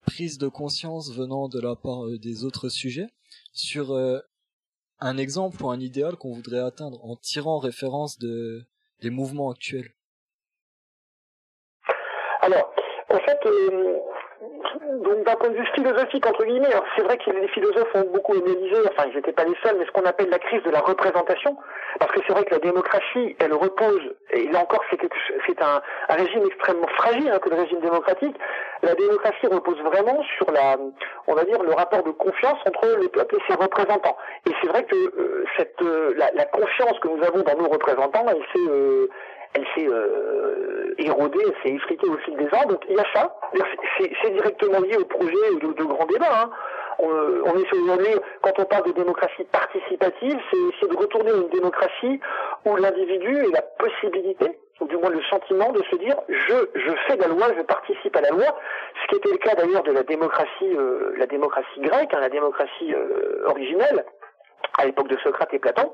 prise 0.06 0.38
de 0.38 0.48
conscience 0.48 1.14
venant 1.14 1.50
de 1.50 1.60
la 1.60 1.76
part 1.76 2.06
euh, 2.06 2.18
des 2.18 2.46
autres 2.46 2.70
sujets? 2.70 3.10
Sur 3.52 3.92
euh, 3.92 4.22
un 5.00 5.18
exemple 5.18 5.62
ou 5.66 5.70
un 5.70 5.82
idéal 5.82 6.16
qu'on 6.16 6.32
voudrait 6.32 6.60
atteindre 6.60 7.04
en 7.04 7.18
tirant 7.18 7.60
référence 7.60 8.18
de 8.20 8.64
des 9.02 9.10
mouvements 9.10 9.52
actuels? 9.52 9.92
Alors, 12.42 12.74
en 13.14 13.20
fait, 13.20 13.40
euh, 13.46 13.98
donc 15.04 15.24
d'un 15.24 15.36
point 15.36 15.50
de 15.50 15.56
vue 15.58 15.66
philosophique 15.76 16.26
entre 16.26 16.44
guillemets, 16.46 16.70
c'est 16.96 17.04
vrai 17.04 17.18
que 17.18 17.30
les 17.30 17.48
philosophes 17.50 17.94
ont 17.94 18.10
beaucoup 18.12 18.34
analysé, 18.34 18.78
enfin 18.88 19.08
ils 19.10 19.16
n'étaient 19.16 19.32
pas 19.32 19.44
les 19.44 19.56
seuls, 19.64 19.76
mais 19.78 19.86
ce 19.86 19.92
qu'on 19.92 20.06
appelle 20.06 20.30
la 20.30 20.40
crise 20.40 20.64
de 20.64 20.72
la 20.72 20.80
représentation, 20.80 21.58
parce 22.00 22.12
que 22.12 22.22
c'est 22.26 22.34
vrai 22.34 22.44
que 22.46 22.52
la 22.52 22.60
démocratie, 22.60 23.36
elle 23.40 23.54
repose, 23.54 24.02
et 24.32 24.48
là 24.48 24.62
encore 24.62 24.84
c'est 24.90 25.62
un, 25.62 25.82
régime 26.10 26.46
extrêmement 26.46 26.88
fragile 26.88 27.30
hein, 27.30 27.40
que 27.40 27.50
le 27.50 27.56
régime 27.56 27.80
démocratique. 27.80 28.36
La 28.84 28.96
démocratie 28.96 29.48
repose 29.48 29.80
vraiment 29.82 30.24
sur 30.38 30.50
la, 30.52 30.78
on 31.28 31.34
va 31.36 31.44
dire, 31.44 31.62
le 31.62 31.74
rapport 31.74 32.04
de 32.04 32.12
confiance 32.12 32.60
entre 32.66 32.88
le 33.00 33.08
peuple 33.10 33.36
et 33.36 33.40
ses 33.48 33.56
représentants. 33.56 34.18
Et 34.48 34.52
c'est 34.62 34.68
vrai 34.68 34.84
que 34.86 34.96
euh, 34.96 35.46
cette, 35.58 35.80
euh, 35.82 36.14
la, 36.18 36.32
la, 36.32 36.46
confiance 36.46 36.98
que 37.00 37.08
nous 37.08 37.24
avons 37.24 37.44
dans 37.44 37.58
nos 37.62 37.70
représentants, 37.70 38.26
elle 38.28 38.44
s'est 38.54 39.10
elle 39.54 39.66
s'est 39.76 39.88
euh, 39.88 40.94
érodée, 40.98 41.40
elle 41.46 41.56
s'est 41.64 41.76
effritée 41.76 42.08
au 42.08 42.18
fil 42.18 42.36
des 42.38 42.46
ans. 42.46 42.66
Donc 42.68 42.84
il 42.90 42.96
y 42.96 43.00
a 43.00 43.06
ça. 43.14 43.36
C'est 44.24 44.32
directement 44.32 44.80
lié 44.80 44.98
au 44.98 45.06
projet 45.06 45.34
de, 45.62 45.74
de 45.74 45.84
grand 45.84 46.06
débat. 46.06 46.44
Hein. 46.44 46.50
On, 47.00 47.08
on, 47.08 47.58
est 47.58 47.74
aujourd'hui, 47.74 48.14
quand 48.42 48.60
on 48.60 48.66
parle 48.66 48.86
de 48.88 48.92
démocratie 48.92 49.44
participative, 49.46 50.38
c'est 50.80 50.90
de 50.90 50.96
retourner 50.96 51.32
à 51.32 51.36
une 51.36 51.50
démocratie 51.50 52.20
où 52.66 52.76
l'individu 52.76 53.40
a 53.40 53.52
la 53.54 53.62
possibilité, 53.62 54.60
ou 54.80 54.88
du 54.88 54.98
moins 54.98 55.10
le 55.10 55.22
sentiment 55.24 55.72
de 55.72 55.82
se 55.84 55.96
dire 55.96 56.16
je, 56.30 56.54
je 56.76 56.92
fais 57.08 57.18
la 57.18 57.28
loi, 57.28 57.48
je 57.58 57.64
participe 57.64 58.16
à 58.16 58.22
la 58.22 58.30
loi, 58.30 58.56
ce 59.02 59.08
qui 59.08 59.16
était 59.16 59.32
le 59.32 59.38
cas 59.38 59.56
d'ailleurs 59.56 59.84
de 59.84 59.92
la 59.92 60.04
démocratie, 60.04 60.76
euh, 60.78 61.14
la 61.18 61.26
démocratie 61.26 61.80
grecque, 61.80 62.14
hein, 62.14 62.20
la 62.20 62.30
démocratie 62.30 62.94
euh, 62.94 63.48
originelle, 63.48 64.06
à 64.82 64.86
l'époque 64.86 65.08
de 65.08 65.18
Socrate 65.18 65.54
et 65.54 65.60
Platon, 65.60 65.92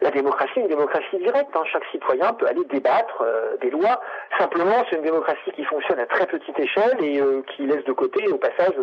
la 0.00 0.10
démocratie 0.10 0.58
est 0.58 0.62
une 0.62 0.68
démocratie 0.68 1.18
directe. 1.18 1.50
Hein. 1.54 1.62
Chaque 1.72 1.84
citoyen 1.92 2.32
peut 2.34 2.46
aller 2.46 2.64
débattre 2.64 3.22
euh, 3.22 3.56
des 3.58 3.70
lois 3.70 4.00
Simplement, 4.38 4.84
c'est 4.90 4.96
une 4.96 5.02
démocratie 5.02 5.52
qui 5.54 5.64
fonctionne 5.64 6.00
à 6.00 6.06
très 6.06 6.26
petite 6.26 6.58
échelle 6.58 6.96
et 7.00 7.22
qui 7.54 7.66
laisse 7.66 7.84
de 7.84 7.92
côté, 7.92 8.26
au 8.28 8.38
passage, 8.38 8.74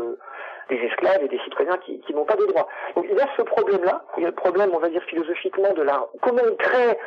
des 0.70 0.78
esclaves 0.78 1.22
et 1.24 1.28
des 1.28 1.40
citoyens 1.40 1.78
qui, 1.78 2.00
qui 2.00 2.14
n'ont 2.14 2.26
pas 2.26 2.36
de 2.36 2.46
droits. 2.46 2.68
Donc 2.96 3.06
il 3.10 3.18
y 3.18 3.22
a 3.22 3.28
ce 3.36 3.42
problème-là, 3.42 4.04
il 4.18 4.24
y 4.24 4.26
a 4.26 4.30
le 4.30 4.36
problème, 4.36 4.72
on 4.74 4.80
va 4.80 4.90
dire 4.90 5.04
philosophiquement, 5.04 5.74
de 5.74 5.82
la 5.82 6.08
comment 6.22 6.42
on 6.50 6.56
crée 6.56 6.98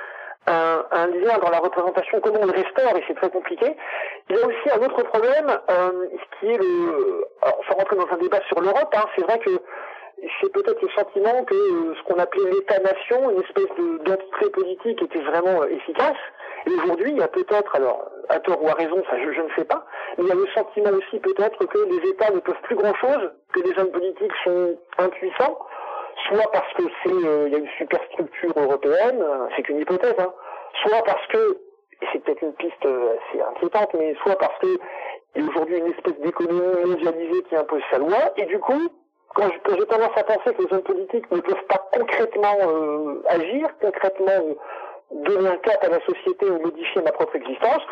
un, 0.46 0.84
un, 0.90 1.06
lien 1.06 1.38
dans 1.38 1.50
la 1.50 1.58
représentation, 1.58 2.20
comment 2.20 2.40
on 2.42 2.46
le 2.46 2.52
restaure, 2.52 2.96
et 2.96 3.04
c'est 3.08 3.14
très 3.14 3.30
compliqué. 3.30 3.74
Il 4.28 4.36
y 4.36 4.42
a 4.42 4.46
aussi 4.46 4.70
un 4.74 4.84
autre 4.84 5.02
problème, 5.04 5.58
euh, 5.70 6.06
qui 6.38 6.50
est 6.50 6.58
le... 6.58 7.24
Alors, 7.40 7.60
sans 7.66 7.74
rentrer 7.76 7.96
dans 7.96 8.08
un 8.12 8.18
débat 8.18 8.40
sur 8.48 8.60
l'Europe, 8.60 8.94
hein, 8.94 9.04
c'est 9.16 9.22
vrai 9.22 9.38
que 9.38 9.50
c'est 10.40 10.52
peut-être 10.52 10.80
le 10.80 10.88
sentiment 10.90 11.44
que 11.44 11.54
euh, 11.54 11.94
ce 11.94 12.02
qu'on 12.04 12.18
appelait 12.18 12.50
l'État-nation, 12.50 13.30
une 13.30 13.40
espèce 13.40 13.68
d'entité 14.04 14.50
politique, 14.50 15.02
était 15.02 15.20
vraiment 15.20 15.62
euh, 15.62 15.68
efficace. 15.68 16.16
Et 16.66 16.70
aujourd'hui, 16.70 17.10
il 17.10 17.18
y 17.18 17.22
a 17.22 17.28
peut-être, 17.28 17.74
alors 17.76 18.10
à 18.28 18.40
tort 18.40 18.62
ou 18.62 18.68
à 18.68 18.72
raison, 18.72 19.02
ça 19.10 19.18
je, 19.18 19.32
je, 19.32 19.40
ne 19.42 19.48
sais 19.56 19.64
pas, 19.64 19.84
mais 20.16 20.24
il 20.24 20.28
y 20.28 20.32
a 20.32 20.34
le 20.34 20.46
sentiment 20.54 20.90
aussi 20.90 21.18
peut-être 21.18 21.58
que 21.66 21.78
les 21.78 22.10
États 22.10 22.30
ne 22.30 22.40
peuvent 22.40 22.60
plus 22.62 22.76
grand-chose, 22.76 23.32
que 23.52 23.60
les 23.60 23.78
hommes 23.78 23.90
politiques 23.90 24.32
sont 24.44 24.78
impuissants, 24.98 25.58
soit 26.28 26.50
parce 26.52 26.72
que 26.74 26.84
c'est 27.02 27.26
euh, 27.26 27.48
il 27.48 27.52
y 27.52 27.56
a 27.56 27.58
une 27.58 27.68
superstructure 27.78 28.52
européenne, 28.56 29.20
euh, 29.20 29.46
c'est 29.56 29.62
qu'une 29.62 29.80
hypothèse, 29.80 30.14
hein, 30.18 30.32
soit 30.82 31.02
parce 31.04 31.26
que 31.28 31.58
et 32.02 32.06
c'est 32.12 32.24
peut-être 32.24 32.42
une 32.42 32.54
piste 32.54 32.84
assez 32.84 33.40
inquiétante, 33.42 33.94
mais 33.94 34.14
soit 34.22 34.36
parce 34.36 34.58
que 34.58 34.78
il 35.36 35.42
y 35.42 35.46
a 35.46 35.50
aujourd'hui 35.50 35.78
une 35.78 35.92
espèce 35.92 36.18
d'économie 36.20 36.86
mondialisée 36.86 37.42
qui 37.42 37.56
impose 37.56 37.82
sa 37.90 37.98
loi, 37.98 38.32
et 38.36 38.46
du 38.46 38.58
coup, 38.58 38.90
quand 39.34 39.50
j'ai 39.68 39.86
tendance 39.86 40.16
à 40.16 40.24
penser 40.24 40.54
que 40.54 40.62
les 40.62 40.72
hommes 40.72 40.82
politiques 40.82 41.30
ne 41.30 41.40
peuvent 41.40 41.66
pas 41.68 41.88
concrètement 41.92 42.56
agir, 43.28 43.68
concrètement 43.80 44.56
donner 45.10 45.48
un 45.48 45.56
cap 45.56 45.82
à 45.82 45.88
la 45.88 46.00
société 46.00 46.46
ou 46.50 46.60
modifier 46.60 47.02
ma 47.02 47.12
propre 47.12 47.36
existence, 47.36 47.82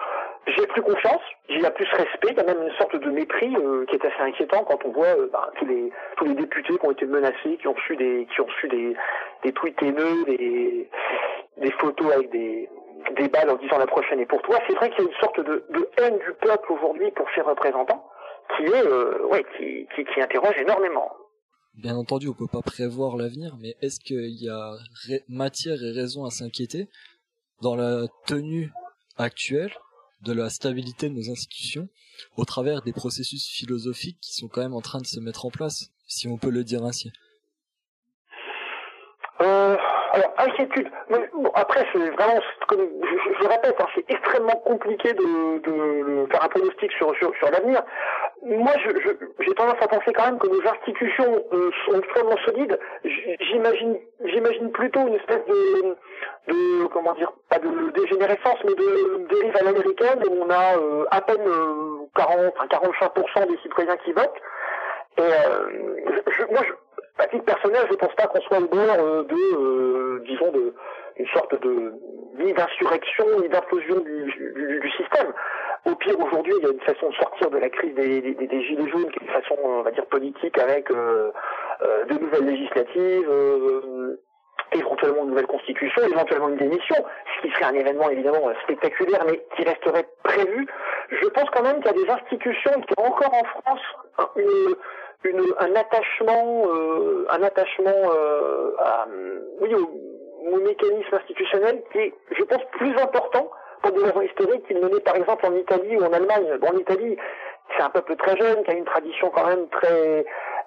j'ai 0.47 0.67
plus 0.67 0.83
confiance, 0.83 1.21
j'ai 1.49 1.71
plus 1.71 1.87
respect, 1.93 2.31
il 2.31 2.37
y 2.37 2.41
a 2.41 2.45
même 2.45 2.63
une 2.63 2.75
sorte 2.77 2.97
de 2.97 3.11
mépris 3.11 3.55
euh, 3.57 3.85
qui 3.87 3.95
est 3.95 4.05
assez 4.05 4.21
inquiétant 4.21 4.65
quand 4.65 4.85
on 4.85 4.91
voit 4.91 5.07
euh, 5.07 5.31
bah, 5.33 5.51
tous 5.57 5.67
les 5.67 5.93
tous 6.17 6.25
les 6.25 6.35
députés 6.35 6.77
qui 6.77 6.87
ont 6.87 6.91
été 6.91 7.07
menacés, 7.07 7.59
qui 7.61 7.69
ont 7.69 7.75
reçu 7.75 7.97
des 7.97 8.27
qui 8.33 8.41
ont 8.41 8.47
reçu 8.47 8.69
des 8.69 8.97
des 9.45 9.53
tweets 9.53 9.81
haineux, 9.83 10.25
des 10.27 10.89
des 11.59 11.71
photos 11.73 12.13
avec 12.13 12.31
des 12.31 12.69
des 13.13 13.29
balles 13.29 13.51
en 13.51 13.57
disant 13.57 13.79
la 13.79 13.87
prochaine 13.87 14.19
est 14.19 14.27
pour 14.27 14.43
toi. 14.43 14.59
C'est 14.67 14.75
vrai 14.75 14.91
qu'il 14.91 15.05
y 15.05 15.07
a 15.07 15.11
une 15.11 15.21
sorte 15.21 15.39
de, 15.41 15.65
de 15.71 15.89
haine 15.99 16.19
du 16.19 16.33
peuple 16.41 16.73
aujourd'hui 16.73 17.11
pour 17.13 17.27
ses 17.35 17.43
représentants 17.43 18.05
qui 18.57 18.65
est 18.65 18.87
euh, 18.87 19.25
ouais 19.27 19.45
qui, 19.57 19.87
qui 19.95 20.05
qui 20.05 20.21
interroge 20.21 20.59
énormément. 20.59 21.13
Bien 21.75 21.97
entendu, 21.97 22.29
on 22.29 22.35
peut 22.35 22.47
pas 22.47 22.61
prévoir 22.61 23.17
l'avenir, 23.17 23.57
mais 23.59 23.77
est-ce 23.81 23.99
qu'il 23.99 24.43
y 24.43 24.49
a 24.51 24.75
matière 25.29 25.83
et 25.83 25.91
raison 25.91 26.27
à 26.27 26.31
s'inquiéter 26.31 26.89
dans 27.63 27.77
la 27.77 28.09
tenue 28.27 28.71
actuelle 29.17 29.73
de 30.21 30.35
la 30.35 30.51
stabilité 30.51 31.09
de 31.09 31.15
nos 31.15 31.31
institutions 31.31 31.89
au 32.37 32.45
travers 32.45 32.83
des 32.83 32.93
processus 32.93 33.49
philosophiques 33.49 34.19
qui 34.21 34.35
sont 34.35 34.49
quand 34.49 34.61
même 34.61 34.75
en 34.75 34.83
train 34.83 35.01
de 35.01 35.07
se 35.07 35.19
mettre 35.19 35.47
en 35.47 35.51
place, 35.51 35.91
si 36.07 36.29
on 36.29 36.37
peut 36.37 36.51
le 36.51 36.63
dire 36.63 36.85
ainsi? 36.85 37.11
Euh, 39.41 39.77
Alors, 40.13 40.35
inquiétude. 40.39 40.91
bon, 41.09 41.51
après, 41.55 41.87
c'est 41.93 42.11
vraiment, 42.11 42.41
je, 42.71 42.77
je, 42.77 43.49
répète, 43.49 43.77
hein, 43.81 43.87
c'est 43.95 44.05
extrêmement 44.09 44.57
compliqué 44.65 45.15
de, 45.15 46.27
faire 46.31 46.45
un 46.45 46.49
pronostic 46.49 46.93
sur, 46.93 47.17
sur 47.17 47.51
l'avenir. 47.51 47.83
Moi, 48.45 48.73
j'ai 49.39 49.55
tendance 49.55 49.81
à 49.81 49.87
penser 49.87 50.13
quand 50.13 50.27
même 50.27 50.39
que 50.39 50.49
nos 50.49 50.69
institutions 50.69 51.45
euh, 51.53 51.71
sont 51.87 51.99
extrêmement 51.99 52.37
solides. 52.45 52.77
J'imagine, 53.05 53.99
j'imagine 54.25 54.73
plutôt 54.73 55.07
une 55.07 55.15
espèce 55.15 55.45
de 55.47 55.97
de 56.49 56.87
comment 56.89 57.15
dire 57.15 57.33
pas 57.49 57.59
de 57.59 57.91
dégénérescence 57.93 58.59
mais 58.65 58.75
de 58.75 59.27
dérive 59.29 59.57
à 59.57 59.63
l'américaine 59.63 60.23
où 60.29 60.43
on 60.43 60.51
a 60.51 60.77
euh, 60.77 61.05
à 61.11 61.21
peine 61.21 61.45
40 62.17 62.37
euh, 62.37 62.51
enfin 62.57 62.67
45% 62.67 63.49
des 63.49 63.59
citoyens 63.59 63.97
qui 63.99 64.13
votent 64.13 64.41
et 65.19 65.23
euh, 65.23 65.71
je, 66.27 66.45
moi 66.47 66.63
je, 66.67 66.73
à 67.23 67.27
titre 67.29 67.45
personnel 67.45 67.87
je 67.91 67.97
pense 67.97 68.15
pas 68.15 68.27
qu'on 68.27 68.41
soit 68.43 68.59
au 68.59 68.67
bord 68.67 69.25
de 69.25 70.25
disons 70.27 70.51
de 70.53 70.75
une 71.17 71.29
sorte 71.29 71.61
de 71.63 71.93
ni 72.39 72.53
d'insurrection 72.53 73.25
ni 73.41 73.49
d'implosion 73.49 74.01
du, 74.01 74.25
du, 74.25 74.81
du, 74.81 74.91
système 74.93 75.33
au 75.87 75.95
pire 75.97 76.19
aujourd'hui 76.19 76.55
il 76.59 76.65
y 76.65 76.71
a 76.71 76.73
une 76.73 76.81
façon 76.81 77.11
de 77.11 77.15
sortir 77.15 77.51
de 77.51 77.59
la 77.59 77.69
crise 77.69 77.95
des, 77.95 78.21
des, 78.21 78.35
des 78.35 78.63
gilets 78.63 78.89
jaunes 78.91 79.11
qui 79.11 79.19
est 79.19 79.27
une 79.27 79.43
façon 79.43 79.57
on 79.63 79.83
va 79.83 79.91
dire 79.91 80.07
politique 80.07 80.59
avec 80.59 80.89
de 80.91 82.19
nouvelles 82.19 82.47
législatives 82.47 83.29
éventuellement 84.75 85.23
une 85.23 85.31
nouvelle 85.31 85.47
constitution, 85.47 86.03
éventuellement 86.03 86.49
une 86.49 86.57
démission, 86.57 86.97
ce 87.37 87.47
qui 87.47 87.53
serait 87.55 87.65
un 87.65 87.75
événement 87.75 88.11
évidemment 88.11 88.51
spectaculaire, 88.65 89.25
mais 89.27 89.45
qui 89.57 89.65
resterait 89.65 90.07
prévu. 90.23 90.67
Je 91.11 91.27
pense 91.29 91.51
quand 91.51 91.63
même 91.63 91.83
qu'il 91.83 91.87
y 91.87 92.01
a 92.01 92.05
des 92.05 92.11
institutions 92.11 92.81
qui 92.81 92.95
ont 92.99 93.07
encore 93.07 93.35
en 93.35 93.45
France 93.45 93.81
une, 94.37 94.75
une, 95.25 95.55
un 95.59 95.75
attachement, 95.75 96.65
euh, 96.67 97.27
un 97.31 97.43
attachement 97.43 98.11
euh, 98.15 98.75
à, 98.79 99.07
oui, 99.61 99.75
au, 99.75 100.59
mécanisme 100.61 101.15
institutionnel 101.15 101.83
qui 101.93 101.99
est, 101.99 102.15
je 102.37 102.45
pense, 102.45 102.63
plus 102.73 102.97
important 102.99 103.51
pour 103.83 103.93
des 103.93 104.05
raisons 104.05 104.23
historiques 104.23 104.67
qu'il 104.67 104.79
l'est 104.79 105.01
par 105.01 105.17
exemple 105.17 105.47
en 105.47 105.55
Italie 105.55 105.97
ou 105.97 106.05
en 106.05 106.13
Allemagne. 106.13 106.59
Bon, 106.61 106.69
en 106.69 106.79
Italie, 106.79 107.17
c'est 107.77 107.83
un 107.83 107.91
peuple 107.91 108.17
très 108.17 108.37
jeune 108.37 108.63
qui 108.65 108.71
a 108.71 108.75
une 108.75 108.85
tradition 108.85 109.31
quand 109.31 109.47
même 109.47 109.69
très 109.69 110.25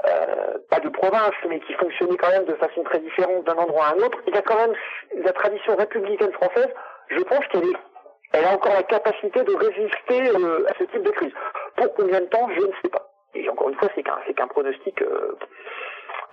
euh, 0.08 0.58
pas 0.70 0.80
de 0.80 0.90
province, 0.90 1.34
mais 1.50 1.60
qui 1.62 1.74
fonctionnait 1.74 2.18
quand 2.18 2.30
même 2.30 2.46
de 2.46 2.54
façon 2.56 2.84
très 2.84 3.00
différente 3.00 3.44
d'un 3.46 3.56
endroit 3.56 3.86
à 3.86 3.94
un 3.94 3.98
autre. 3.98 4.20
Il 4.28 4.38
a 4.38 4.42
quand 4.42 4.58
même 4.58 4.74
la 5.24 5.34
tradition 5.34 5.76
républicaine 5.76 6.32
française. 6.34 6.70
Je 7.08 7.22
pense 7.22 7.46
qu'elle 7.48 7.64
est, 7.64 7.78
elle 8.34 8.46
a 8.46 8.54
encore 8.54 8.74
la 8.74 8.84
capacité 8.84 9.44
de 9.44 9.56
résister 9.56 10.30
euh, 10.38 10.66
à 10.68 10.74
ce 10.78 10.84
type 10.86 11.04
de 11.04 11.12
crise. 11.12 11.34
Pour 11.76 11.94
combien 11.96 12.22
de 12.22 12.26
temps, 12.26 12.50
je 12.50 12.62
ne 12.62 12.72
sais 12.84 12.90
pas. 12.90 13.15
Et 13.36 13.50
encore 13.50 13.70
une 13.70 13.76
fois, 13.76 13.90
c'est 13.96 14.04
qu'un, 14.04 14.48
pronostic, 14.48 15.02
euh, 15.02 15.36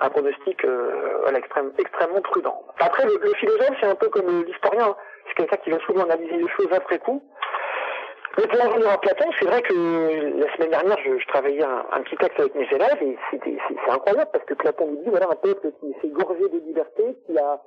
un 0.00 0.10
pronostic 0.10 0.64
euh, 0.64 1.26
extrêmement 1.78 2.20
prudent. 2.22 2.62
Après, 2.78 3.04
le, 3.04 3.34
philosophe, 3.34 3.76
c'est 3.80 3.86
un 3.86 3.94
peu 3.94 4.08
comme 4.08 4.44
l'historien. 4.44 4.96
C'est 5.26 5.34
quelqu'un 5.34 5.56
qui 5.56 5.70
va 5.70 5.78
souvent 5.80 6.04
analyser 6.04 6.36
les 6.36 6.48
choses 6.48 6.72
après 6.72 6.98
coup. 6.98 7.22
Mais 8.38 8.46
pour 8.46 8.64
en 8.64 8.70
revenir 8.70 8.90
à 8.90 8.98
Platon, 8.98 9.26
c'est 9.38 9.46
vrai 9.46 9.60
que 9.60 9.74
la 9.74 10.56
semaine 10.56 10.70
dernière, 10.70 10.96
je, 11.04 11.26
travaillais 11.26 11.64
un, 11.64 12.00
petit 12.02 12.16
texte 12.16 12.40
avec 12.40 12.54
mes 12.54 12.66
élèves 12.72 13.02
et 13.02 13.18
c'est, 13.30 13.90
incroyable 13.90 14.30
parce 14.32 14.44
que 14.46 14.54
Platon 14.54 14.86
nous 14.86 15.02
dit, 15.02 15.10
voilà, 15.10 15.28
un 15.30 15.36
peuple 15.36 15.70
qui 15.80 15.94
s'est 16.00 16.08
gorgé 16.08 16.48
de 16.48 16.58
liberté, 16.60 17.14
qui 17.26 17.38
a, 17.38 17.60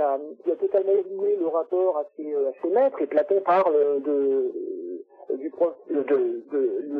a, 0.00 0.18
totalement 0.60 0.92
oublié 0.92 1.36
le 1.40 1.48
rapport 1.48 1.98
à 1.98 2.04
ses 2.16 2.68
maîtres 2.68 3.02
et 3.02 3.06
Platon 3.08 3.40
parle 3.40 4.00
de, 4.02 4.52
du 5.38 5.50
prof, 5.50 5.74
de, 5.88 6.44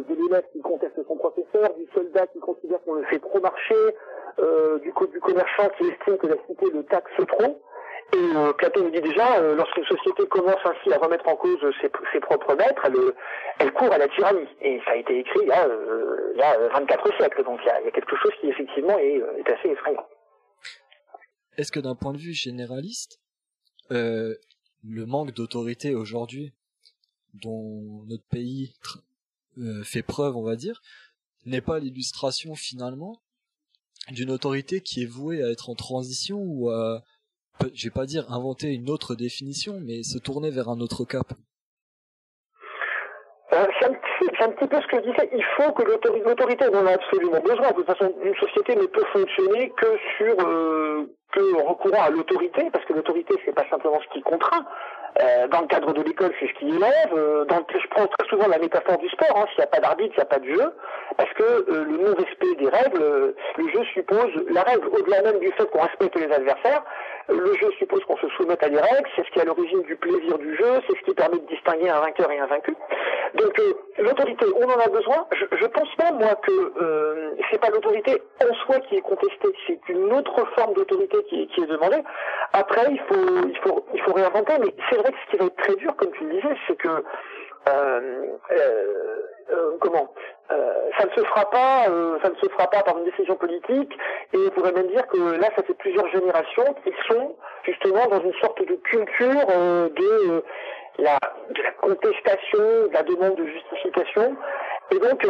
l'élève 0.09 0.45
qui 0.53 0.61
conteste 0.61 1.01
son 1.07 1.17
professeur, 1.17 1.75
du 1.75 1.87
soldat 1.95 2.27
qui 2.29 2.39
considère 2.41 2.83
qu'on 2.83 2.95
le 2.95 3.05
fait 3.05 3.19
trop 3.19 3.41
marcher, 3.41 3.95
euh, 4.39 4.79
du, 4.79 4.93
du 5.13 5.21
commerçant 5.21 5.69
qui 5.79 5.89
estime 5.89 6.19
que 6.19 6.27
la 6.27 6.37
cité 6.47 6.67
le 6.73 6.85
taxe 6.85 7.11
trop. 7.29 7.61
Et 8.13 8.37
euh, 8.37 8.53
Platon 8.55 8.83
nous 8.83 8.91
dit 8.91 9.01
déjà, 9.01 9.39
euh, 9.39 9.55
lorsqu'une 9.55 9.85
société 9.85 10.27
commence 10.27 10.59
ainsi 10.65 10.93
à 10.93 10.99
remettre 10.99 11.29
en 11.29 11.37
cause 11.37 11.61
ses, 11.81 11.89
propres 12.21 12.57
maîtres, 12.57 12.83
elle, 12.85 12.97
elle, 13.61 13.73
court 13.73 13.93
à 13.93 13.99
la 13.99 14.09
tyrannie. 14.09 14.49
Et 14.61 14.81
ça 14.85 14.93
a 14.93 14.97
été 14.97 15.21
écrit 15.21 15.39
il 15.43 15.49
y 15.49 15.53
a, 15.53 15.67
euh, 15.67 16.33
il 16.35 16.39
y 16.39 16.43
a 16.43 16.69
24 16.71 17.17
siècles, 17.19 17.45
donc 17.45 17.61
il 17.63 17.67
y, 17.67 17.71
a, 17.71 17.91
quelque 17.93 18.17
chose 18.17 18.33
qui 18.41 18.49
effectivement 18.49 18.99
est, 18.99 19.23
assez 19.49 19.69
effrayant. 19.69 20.05
Est-ce 21.57 21.71
que 21.71 21.79
d'un 21.79 21.95
point 21.95 22.13
de 22.13 22.19
vue 22.19 22.33
généraliste, 22.33 23.21
euh, 23.93 24.35
le 24.83 25.07
manque 25.07 25.33
d'autorité 25.33 25.95
aujourd'hui 25.95 26.53
dont 27.35 28.05
notre 28.07 28.25
pays 28.25 28.75
euh, 29.59 29.83
fait 29.83 30.03
preuve, 30.03 30.37
on 30.37 30.43
va 30.43 30.57
dire, 30.57 30.83
n'est 31.47 31.61
pas 31.61 31.79
l'illustration 31.79 32.55
finalement 32.55 33.21
d'une 34.11 34.31
autorité 34.31 34.81
qui 34.81 35.03
est 35.03 35.07
vouée 35.07 35.43
à 35.43 35.51
être 35.51 35.71
en 35.71 35.75
transition 35.75 36.41
ou 36.43 36.71
à 36.71 37.05
je 37.75 37.85
vais 37.85 37.91
pas 37.93 38.07
dire 38.07 38.31
inventer 38.33 38.69
une 38.69 38.89
autre 38.89 39.15
définition, 39.15 39.81
mais 39.81 40.03
se 40.03 40.19
tourner 40.19 40.51
vers 40.51 40.69
un 40.69 40.81
autre 40.81 41.05
cap. 41.05 41.35
Euh, 43.53 43.67
c'est 44.39 44.45
un, 44.45 44.51
petit 44.51 44.67
peu 44.67 44.81
ce 44.81 44.87
que 44.87 44.97
je 44.97 45.11
disais. 45.11 45.31
Il 45.33 45.45
faut 45.57 45.73
que 45.73 45.83
l'autorité 45.83 46.67
en 46.69 46.87
a 46.87 46.93
absolument 46.93 47.41
besoin. 47.41 47.69
De 47.69 47.75
toute 47.75 47.87
façon, 47.87 48.13
une 48.23 48.35
société 48.37 48.77
ne 48.77 48.87
peut 48.87 49.05
fonctionner 49.13 49.71
que 49.71 49.87
sur 50.17 50.35
euh, 50.47 51.07
que 51.33 51.63
en 51.63 51.65
recourant 51.71 52.03
à 52.03 52.11
l'autorité, 52.11 52.69
parce 52.73 52.85
que 52.85 52.93
l'autorité 52.93 53.35
c'est 53.45 53.55
pas 53.55 53.69
simplement 53.71 54.01
ce 54.01 54.13
qui 54.13 54.23
contraint. 54.23 54.65
Euh, 55.21 55.49
dans 55.49 55.63
le 55.63 55.67
cadre 55.67 55.93
de 55.93 56.03
l'école, 56.03 56.33
c'est 56.39 56.47
ce 56.47 56.55
qui 56.55 56.69
élève. 56.69 57.13
Euh, 57.15 57.45
dans 57.47 57.65
je 57.69 57.89
prends 57.89 58.07
très 58.07 58.29
souvent 58.29 58.47
la 58.47 58.59
métaphore 58.59 58.99
du 58.99 59.09
sport. 59.09 59.37
Hein, 59.37 59.47
S'il 59.51 59.59
n'y 59.59 59.65
a 59.65 59.67
pas 59.67 59.81
d'arbitre, 59.81 60.15
il 60.15 60.19
n'y 60.19 60.23
a 60.23 60.27
pas 60.27 60.39
de 60.39 60.47
jeu, 60.47 60.73
parce 61.17 61.33
que 61.33 61.43
euh, 61.43 61.85
le 61.85 61.97
non-respect 61.99 62.55
des 62.59 62.69
règles, 62.69 63.03
euh, 63.03 63.33
le 63.59 63.69
jeu 63.71 63.85
suppose 63.93 64.31
la 64.51 64.63
règle 64.63 64.87
au-delà 64.89 65.23
même 65.23 65.41
du 65.41 65.51
fait 65.53 65.67
qu'on 65.71 65.83
respecte 65.83 66.17
les 66.17 66.33
adversaires. 66.33 66.85
Le 67.31 67.55
jeu 67.55 67.71
suppose 67.79 68.05
qu'on 68.05 68.17
se 68.17 68.29
soumette 68.31 68.63
à 68.63 68.69
des 68.69 68.81
règles, 68.81 69.09
c'est 69.15 69.25
ce 69.25 69.31
qui 69.31 69.39
est 69.39 69.43
à 69.43 69.45
l'origine 69.45 69.83
du 69.83 69.97
plaisir 69.97 70.37
du 70.39 70.57
jeu, 70.57 70.81
c'est 70.87 70.99
ce 70.99 71.03
qui 71.05 71.15
permet 71.15 71.39
de 71.39 71.47
distinguer 71.47 71.89
un 71.89 72.01
vainqueur 72.01 72.31
et 72.31 72.39
un 72.39 72.47
vaincu. 72.47 72.75
Donc 73.35 73.59
euh, 73.59 73.73
l'autorité, 73.99 74.47
on 74.57 74.65
en 74.65 74.79
a 74.79 74.89
besoin. 74.89 75.27
Je, 75.33 75.57
je 75.57 75.67
pense 75.67 75.95
pas 75.97 76.11
moi 76.13 76.35
que 76.43 76.73
euh, 76.83 77.31
c'est 77.51 77.61
pas 77.61 77.71
l'autorité 77.71 78.21
en 78.43 78.53
soi 78.67 78.81
qui 78.81 78.97
est 78.97 79.01
contestée, 79.01 79.49
c'est 79.67 79.81
une 79.89 80.13
autre 80.13 80.45
forme 80.57 80.75
d'autorité 80.75 81.19
qui, 81.29 81.47
qui, 81.49 81.63
est 81.63 81.67
demandée. 81.67 82.03
Après, 82.53 82.87
il 82.91 83.01
faut, 83.01 83.49
il 83.49 83.59
faut, 83.59 83.85
il 83.95 84.01
faut 84.03 84.13
réinventer. 84.13 84.55
Mais 84.61 84.75
c'est 84.89 84.97
vrai 84.97 85.13
que 85.13 85.19
ce 85.27 85.31
qui 85.31 85.37
va 85.37 85.47
être 85.47 85.57
très 85.57 85.77
dur, 85.77 85.95
comme 85.97 86.11
tu 86.13 86.25
le 86.25 86.35
disais, 86.35 86.57
c'est 86.67 86.77
que 86.77 86.89
comment 89.81 90.13
ça 90.99 91.07
ne 91.07 91.11
se 91.11 91.25
fera 91.25 91.49
pas, 91.51 91.85
ça 92.23 92.29
ne 92.29 92.35
se 92.37 92.49
fera 92.51 92.67
pas 92.69 92.83
par 92.83 92.99
une 92.99 93.05
décision 93.05 93.37
politique, 93.37 93.97
et 94.33 94.37
on 94.37 94.51
pourrait 94.51 94.73
même 94.73 94.89
dire 94.89 95.07
que 95.09 95.41
là, 95.41 95.49
ça 95.57 95.63
fait 95.63 95.75
plusieurs 95.75 96.09
générations 96.09 96.75
qui 96.85 96.93
sont 97.09 97.37
justement 97.65 98.07
dans 98.09 98.21
une 98.21 98.35
sorte 98.35 98.61
de 98.61 98.75
culture 98.77 99.47
de 99.47 100.43
la, 100.99 101.19
contestation, 101.81 102.59
de 102.59 102.91
la 102.93 103.03
demande 103.03 103.37
de 103.37 103.47
justification, 103.47 104.37
et 104.91 104.99
donc 104.99 105.25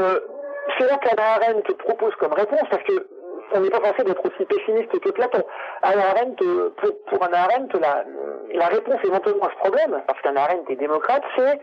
c'est 0.78 0.86
là 0.86 0.96
qu'Anna 0.98 1.34
Arendt 1.34 1.74
propose 1.74 2.14
comme 2.16 2.32
réponse, 2.32 2.68
parce 2.70 2.82
que 2.84 3.06
on 3.52 3.60
n'est 3.60 3.70
pas 3.70 3.80
censé 3.80 4.04
d'être 4.04 4.24
aussi 4.24 4.44
pessimiste 4.44 4.98
que 4.98 5.10
Platon. 5.10 5.42
Anna 5.82 6.10
Arendt, 6.10 6.44
pour, 6.76 7.04
pour 7.06 7.24
Anna 7.24 7.42
Arendt, 7.44 7.76
la, 7.80 8.04
la 8.54 8.66
réponse 8.66 8.98
éventuellement 9.04 9.46
à 9.46 9.50
ce 9.50 9.56
problème, 9.56 10.02
parce 10.06 10.20
qu'Anna 10.20 10.44
Arendt 10.44 10.72
est 10.72 10.76
démocrate, 10.76 11.22
c'est 11.36 11.60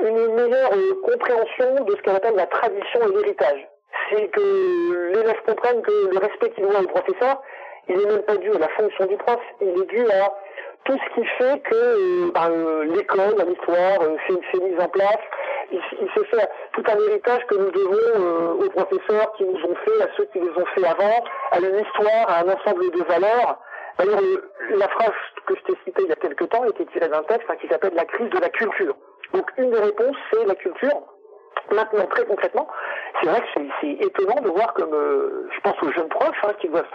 une 0.00 0.34
meilleure 0.34 0.70
compréhension 1.02 1.84
de 1.84 1.96
ce 1.96 2.02
qu'elle 2.02 2.16
appelle 2.16 2.36
la 2.36 2.46
tradition 2.46 3.00
et 3.02 3.12
l'héritage. 3.16 3.68
C'est 4.10 4.28
que 4.28 5.12
l'élève 5.14 5.42
comprenne 5.46 5.82
que 5.82 6.10
le 6.12 6.18
respect 6.18 6.50
qu'il 6.50 6.66
doit 6.66 6.80
au 6.80 6.86
professeur, 6.86 7.42
il 7.88 7.96
n'est 7.96 8.06
même 8.06 8.22
pas 8.22 8.36
dû 8.36 8.50
à 8.52 8.58
la 8.58 8.68
fonction 8.68 9.06
du 9.06 9.16
prof, 9.16 9.40
il 9.60 9.68
est 9.68 9.86
dû 9.86 10.10
à 10.10 10.32
tout 10.84 10.96
ce 10.96 11.20
qui 11.20 11.26
fait 11.26 11.60
que 11.60 11.74
euh, 11.74 12.30
ben, 12.32 12.50
euh, 12.50 12.84
l'école, 12.84 13.34
l'histoire, 13.46 14.00
euh, 14.02 14.16
s'est 14.26 14.64
mise 14.64 14.80
en 14.80 14.88
place, 14.88 15.18
il, 15.72 15.80
il 16.00 16.08
s'est 16.14 16.26
fait 16.26 16.48
tout 16.72 16.82
un 16.86 16.96
héritage 17.08 17.44
que 17.46 17.56
nous 17.56 17.70
devons 17.70 18.16
euh, 18.16 18.64
aux 18.64 18.70
professeurs 18.70 19.32
qui 19.36 19.44
nous 19.44 19.58
ont 19.64 19.76
fait, 19.84 20.02
à 20.02 20.08
ceux 20.16 20.24
qui 20.26 20.40
les 20.40 20.50
ont 20.50 20.66
fait 20.74 20.86
avant, 20.86 21.24
à 21.52 21.58
une 21.58 21.78
histoire, 21.80 22.28
à 22.28 22.40
un 22.40 22.48
ensemble 22.48 22.90
de 22.90 23.02
valeurs. 23.04 23.58
D'ailleurs, 23.98 24.20
la 24.70 24.88
phrase 24.88 25.14
que 25.46 25.54
je 25.56 25.62
t'ai 25.62 25.78
citée 25.84 26.02
il 26.02 26.08
y 26.08 26.12
a 26.12 26.16
quelque 26.16 26.44
temps 26.44 26.64
était 26.64 26.86
tirée 26.86 27.08
d'un 27.08 27.22
texte 27.24 27.48
hein, 27.50 27.56
qui 27.60 27.68
s'appelle 27.68 27.94
La 27.94 28.04
crise 28.04 28.30
de 28.30 28.38
la 28.38 28.48
culture. 28.48 28.96
Donc 29.32 29.50
une 29.56 29.70
des 29.70 29.80
réponses, 29.80 30.16
c'est 30.30 30.44
la 30.44 30.54
culture. 30.54 31.02
Maintenant, 31.70 32.06
très 32.06 32.24
concrètement, 32.24 32.68
c'est 33.20 33.28
vrai 33.28 33.40
que 33.40 33.60
c'est 33.80 34.06
étonnant 34.06 34.40
de 34.40 34.48
voir 34.48 34.72
comme, 34.74 34.94
euh, 34.94 35.48
je 35.52 35.60
pense 35.60 35.82
aux 35.82 35.92
jeunes 35.92 36.08
profs 36.08 36.44
hein, 36.44 36.54
qui 36.60 36.68
doivent 36.68 36.86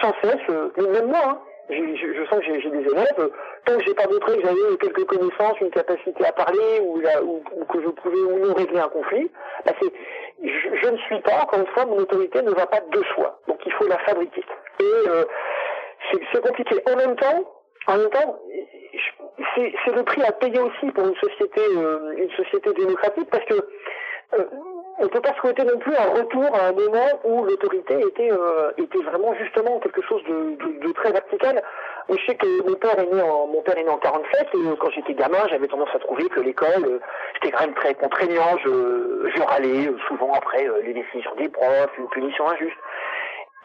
sans 0.00 0.12
cesse, 0.22 0.40
euh, 0.50 0.70
même 0.76 1.06
moi, 1.06 1.20
hein, 1.24 1.40
je, 1.70 2.26
sens 2.28 2.40
que 2.40 2.60
j'ai 2.60 2.70
des 2.70 2.90
élèves, 2.90 3.30
tant 3.64 3.76
que 3.76 3.84
j'ai 3.84 3.94
pas 3.94 4.06
montré 4.06 4.36
que 4.36 4.42
j'avais 4.42 4.76
quelques 4.80 5.06
connaissances, 5.06 5.60
une 5.60 5.70
capacité 5.70 6.26
à 6.26 6.32
parler 6.32 6.80
ou, 6.82 7.00
ou, 7.22 7.64
que 7.64 7.80
je 7.80 7.88
pouvais 7.88 8.20
ou 8.20 8.46
non 8.46 8.54
régler 8.54 8.80
un 8.80 8.88
conflit, 8.88 9.30
bah 9.64 9.72
je, 10.42 10.90
ne 10.90 10.98
suis 10.98 11.20
pas, 11.20 11.42
encore 11.42 11.60
une 11.60 11.66
fois, 11.68 11.86
mon 11.86 11.98
autorité 11.98 12.42
ne 12.42 12.50
va 12.50 12.66
pas 12.66 12.80
de 12.80 13.02
soi. 13.14 13.40
Donc 13.48 13.58
il 13.64 13.72
faut 13.72 13.86
la 13.86 13.98
fabriquer. 13.98 14.44
Et 14.80 15.08
euh, 15.08 15.24
c'est 16.10 16.40
compliqué. 16.40 16.76
En 16.86 16.96
même 16.96 17.16
temps, 17.16 17.44
en 17.86 17.96
même 17.98 18.10
temps, 18.10 18.38
c'est 19.54 19.94
le 19.94 20.02
prix 20.04 20.22
à 20.22 20.32
payer 20.32 20.60
aussi 20.60 20.90
pour 20.92 21.06
une 21.06 21.16
société, 21.16 21.60
euh, 21.76 22.14
une 22.16 22.30
société 22.30 22.72
démocratique 22.72 23.28
parce 23.30 23.44
que 23.44 23.54
euh, 23.54 24.44
on 24.98 25.04
ne 25.04 25.08
peut 25.08 25.20
pas 25.20 25.34
souhaiter 25.40 25.64
non 25.64 25.78
plus 25.78 25.94
un 25.94 26.10
retour 26.10 26.44
à 26.54 26.68
un 26.68 26.72
moment 26.72 27.08
où 27.24 27.44
l'autorité 27.44 28.00
était, 28.00 28.30
euh, 28.30 28.70
était 28.78 29.02
vraiment 29.02 29.34
justement 29.34 29.80
quelque 29.80 30.02
chose 30.02 30.22
de, 30.24 30.86
de, 30.86 30.92
très 30.92 31.10
vertical. 31.10 31.62
je 32.08 32.26
sais 32.26 32.36
que 32.36 32.68
mon 32.68 32.76
père 32.76 32.98
est 32.98 33.12
né 33.12 33.20
en, 33.20 33.48
mon 33.48 33.60
père 33.62 33.76
est 33.76 33.82
né 33.82 33.90
en 33.90 33.98
47 33.98 34.48
et 34.54 34.76
quand 34.78 34.90
j'étais 34.90 35.14
gamin, 35.14 35.38
j'avais 35.48 35.66
tendance 35.66 35.88
à 35.94 35.98
trouver 35.98 36.28
que 36.28 36.40
l'école, 36.40 36.84
euh, 36.84 37.00
c'était 37.34 37.50
quand 37.50 37.64
même 37.64 37.74
très 37.74 37.94
contraignant. 37.94 38.56
Je, 38.62 39.30
je 39.34 39.42
râlais 39.42 39.88
euh, 39.88 39.98
souvent 40.06 40.32
après 40.32 40.68
les 40.84 40.94
décisions 40.94 41.34
des 41.36 41.48
profs, 41.48 41.98
une 41.98 42.08
punition 42.08 42.48
injuste. 42.48 42.78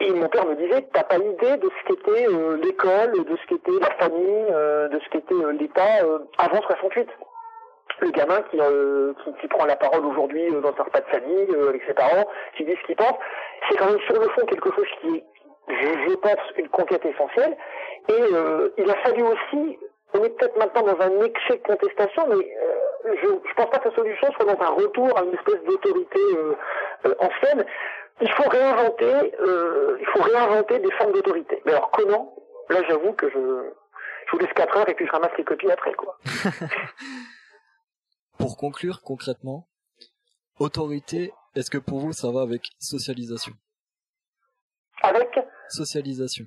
Et 0.00 0.12
mon 0.12 0.28
père 0.28 0.46
me 0.46 0.54
disait, 0.54 0.88
t'as 0.92 1.04
pas 1.04 1.18
idée 1.18 1.56
de 1.58 1.68
ce 1.68 1.86
qu'était 1.86 2.26
l'école, 2.62 3.24
de 3.24 3.36
ce 3.36 3.46
qu'était 3.46 3.78
la 3.80 3.90
famille, 3.96 4.46
de 4.46 4.98
ce 4.98 5.08
qu'était 5.10 5.34
l'État 5.58 6.06
avant 6.38 6.62
68 6.62 7.08
le 8.00 8.10
gamin 8.10 8.42
qui, 8.50 8.58
euh, 8.60 9.12
qui, 9.24 9.32
qui, 9.40 9.48
prend 9.48 9.64
la 9.66 9.76
parole 9.76 10.04
aujourd'hui 10.06 10.44
euh, 10.48 10.60
dans 10.60 10.70
un 10.70 10.82
repas 10.82 11.00
de 11.00 11.06
famille 11.06 11.46
euh, 11.50 11.70
avec 11.70 11.82
ses 11.86 11.94
parents, 11.94 12.26
qui 12.56 12.64
dit 12.64 12.74
ce 12.80 12.86
qu'il 12.86 12.96
pense, 12.96 13.14
c'est 13.68 13.76
quand 13.76 13.86
même 13.86 14.00
sur 14.00 14.20
le 14.20 14.28
fond 14.28 14.46
quelque 14.46 14.74
chose 14.74 14.86
qui 15.00 15.16
est, 15.16 15.24
je, 15.68 16.14
pense, 16.16 16.40
une 16.56 16.68
conquête 16.68 17.04
essentielle. 17.04 17.56
Et 18.08 18.22
il 18.78 18.90
a 18.90 18.94
fallu 19.04 19.22
aussi, 19.22 19.78
on 20.14 20.24
est 20.24 20.30
peut-être 20.30 20.56
maintenant 20.58 20.82
dans 20.82 21.00
un 21.00 21.22
excès 21.22 21.58
de 21.58 21.62
contestation, 21.62 22.26
mais 22.28 22.44
je 23.22 23.26
ne 23.28 23.54
pense 23.54 23.70
pas 23.70 23.78
que 23.78 23.88
la 23.88 23.94
solution 23.94 24.32
soit 24.32 24.52
dans 24.52 24.60
un 24.60 24.70
retour 24.70 25.16
à 25.16 25.22
une 25.22 25.34
espèce 25.34 25.62
d'autorité 25.64 26.18
ancienne. 27.20 27.64
Il 28.20 28.30
faut 28.32 28.48
réinventer, 28.48 29.32
il 30.00 30.06
faut 30.12 30.22
réinventer 30.22 30.78
des 30.78 30.90
formes 30.92 31.12
d'autorité. 31.12 31.60
Mais 31.64 31.72
alors 31.72 31.90
comment? 31.90 32.34
Là, 32.68 32.82
j'avoue 32.88 33.12
que 33.14 33.28
je, 33.28 33.72
je 34.26 34.32
vous 34.32 34.38
laisse 34.38 34.52
4 34.54 34.76
heures 34.76 34.88
et 34.88 34.94
puis 34.94 35.06
je 35.06 35.12
ramasse 35.12 35.32
les 35.36 35.44
copies 35.44 35.70
après, 35.70 35.92
quoi. 35.94 36.16
Pour 38.38 38.56
conclure 38.56 39.02
concrètement, 39.02 39.66
autorité, 40.58 41.32
est-ce 41.56 41.70
que 41.70 41.78
pour 41.78 41.98
vous 41.98 42.12
ça 42.12 42.30
va 42.30 42.42
avec 42.42 42.62
socialisation? 42.78 43.52
Avec? 45.02 45.38
Socialisation. 45.68 46.44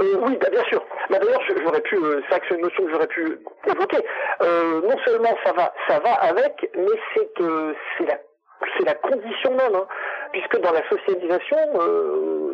Euh, 0.00 0.16
oui, 0.22 0.36
bah, 0.38 0.48
bien 0.50 0.64
sûr. 0.64 0.84
Bah, 1.10 1.18
D'ailleurs, 1.18 1.42
j'aurais 1.62 1.80
pu, 1.82 1.96
euh, 1.96 2.20
c'est 2.30 2.50
une 2.54 2.62
notion 2.62 2.84
que 2.84 2.90
j'aurais 2.90 3.06
pu 3.06 3.38
évoquer. 3.66 3.98
Euh, 4.40 4.80
non 4.82 4.96
seulement 5.04 5.36
ça 5.44 5.52
va, 5.52 5.72
ça 5.88 5.98
va 6.00 6.12
avec, 6.14 6.70
mais 6.76 6.98
c'est 7.14 7.32
que 7.34 7.74
c'est 7.96 8.06
la, 8.06 8.18
c'est 8.76 8.84
la 8.84 8.94
condition 8.94 9.54
même, 9.54 9.74
hein. 9.74 9.86
Puisque 10.32 10.60
dans 10.60 10.72
la 10.72 10.86
socialisation, 10.88 11.56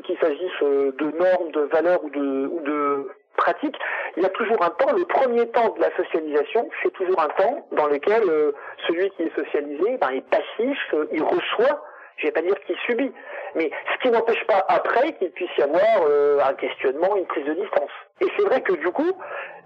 qu'il 0.05 0.19
s'agisse 0.19 0.61
de 0.61 1.19
normes, 1.19 1.51
de 1.53 1.61
valeurs 1.73 2.03
ou 2.05 2.11
de, 2.11 2.47
ou 2.47 2.61
de 2.61 3.09
pratique, 3.39 3.77
il 4.17 4.23
y 4.23 4.27
a 4.27 4.31
toujours 4.31 4.63
un 4.63 4.71
temps. 4.71 4.95
Le 4.95 5.05
premier 5.05 5.47
temps 5.49 5.71
de 5.71 5.81
la 5.81 5.95
socialisation, 5.97 6.69
c'est 6.83 6.93
toujours 6.93 7.21
un 7.21 7.29
temps 7.29 7.67
dans 7.73 7.87
lequel 7.87 8.23
euh, 8.29 8.53
celui 8.87 9.09
qui 9.11 9.23
est 9.23 9.35
socialisé 9.35 9.97
ben, 9.99 10.11
est 10.11 10.29
passif, 10.29 10.79
euh, 10.93 11.07
il 11.13 11.23
reçoit, 11.23 11.83
je 12.19 12.27
vais 12.27 12.33
pas 12.33 12.43
dire 12.43 12.59
qu'il 12.67 12.77
subit, 12.79 13.13
mais 13.55 13.71
ce 13.93 14.03
qui 14.03 14.11
n'empêche 14.11 14.45
pas 14.47 14.65
après 14.69 15.13
qu'il 15.15 15.31
puisse 15.31 15.57
y 15.57 15.63
avoir 15.63 16.03
euh, 16.07 16.41
un 16.45 16.53
questionnement, 16.55 17.17
une 17.17 17.27
prise 17.27 17.47
de 17.47 17.55
distance. 17.55 17.91
Et 18.21 18.27
c'est 18.37 18.45
vrai 18.45 18.61
que 18.61 18.73
du 18.73 18.91
coup, 18.91 19.13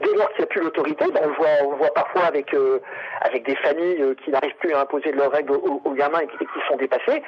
dès 0.01 0.15
lors 0.15 0.29
qu'il 0.33 0.41
n'y 0.41 0.45
a 0.45 0.49
plus 0.49 0.61
l'autorité, 0.61 1.07
ben, 1.13 1.23
on 1.25 1.29
le 1.29 1.35
voit, 1.35 1.49
on 1.65 1.77
voit 1.77 1.95
parfois 1.95 2.25
avec 2.25 2.55
avec 3.23 3.47
des 3.47 3.57
familles 3.57 4.15
qui 4.23 4.31
n'arrivent 4.31 4.57
plus 4.57 4.75
à 4.75 4.83
imposer 4.83 5.13
leurs 5.13 5.33
règles 5.33 5.53
aux, 5.53 5.81
aux 5.83 5.95
gamins 5.95 6.21
et 6.21 6.27
qui, 6.27 6.47
sont 6.69 6.77
dépassés. 6.77 7.23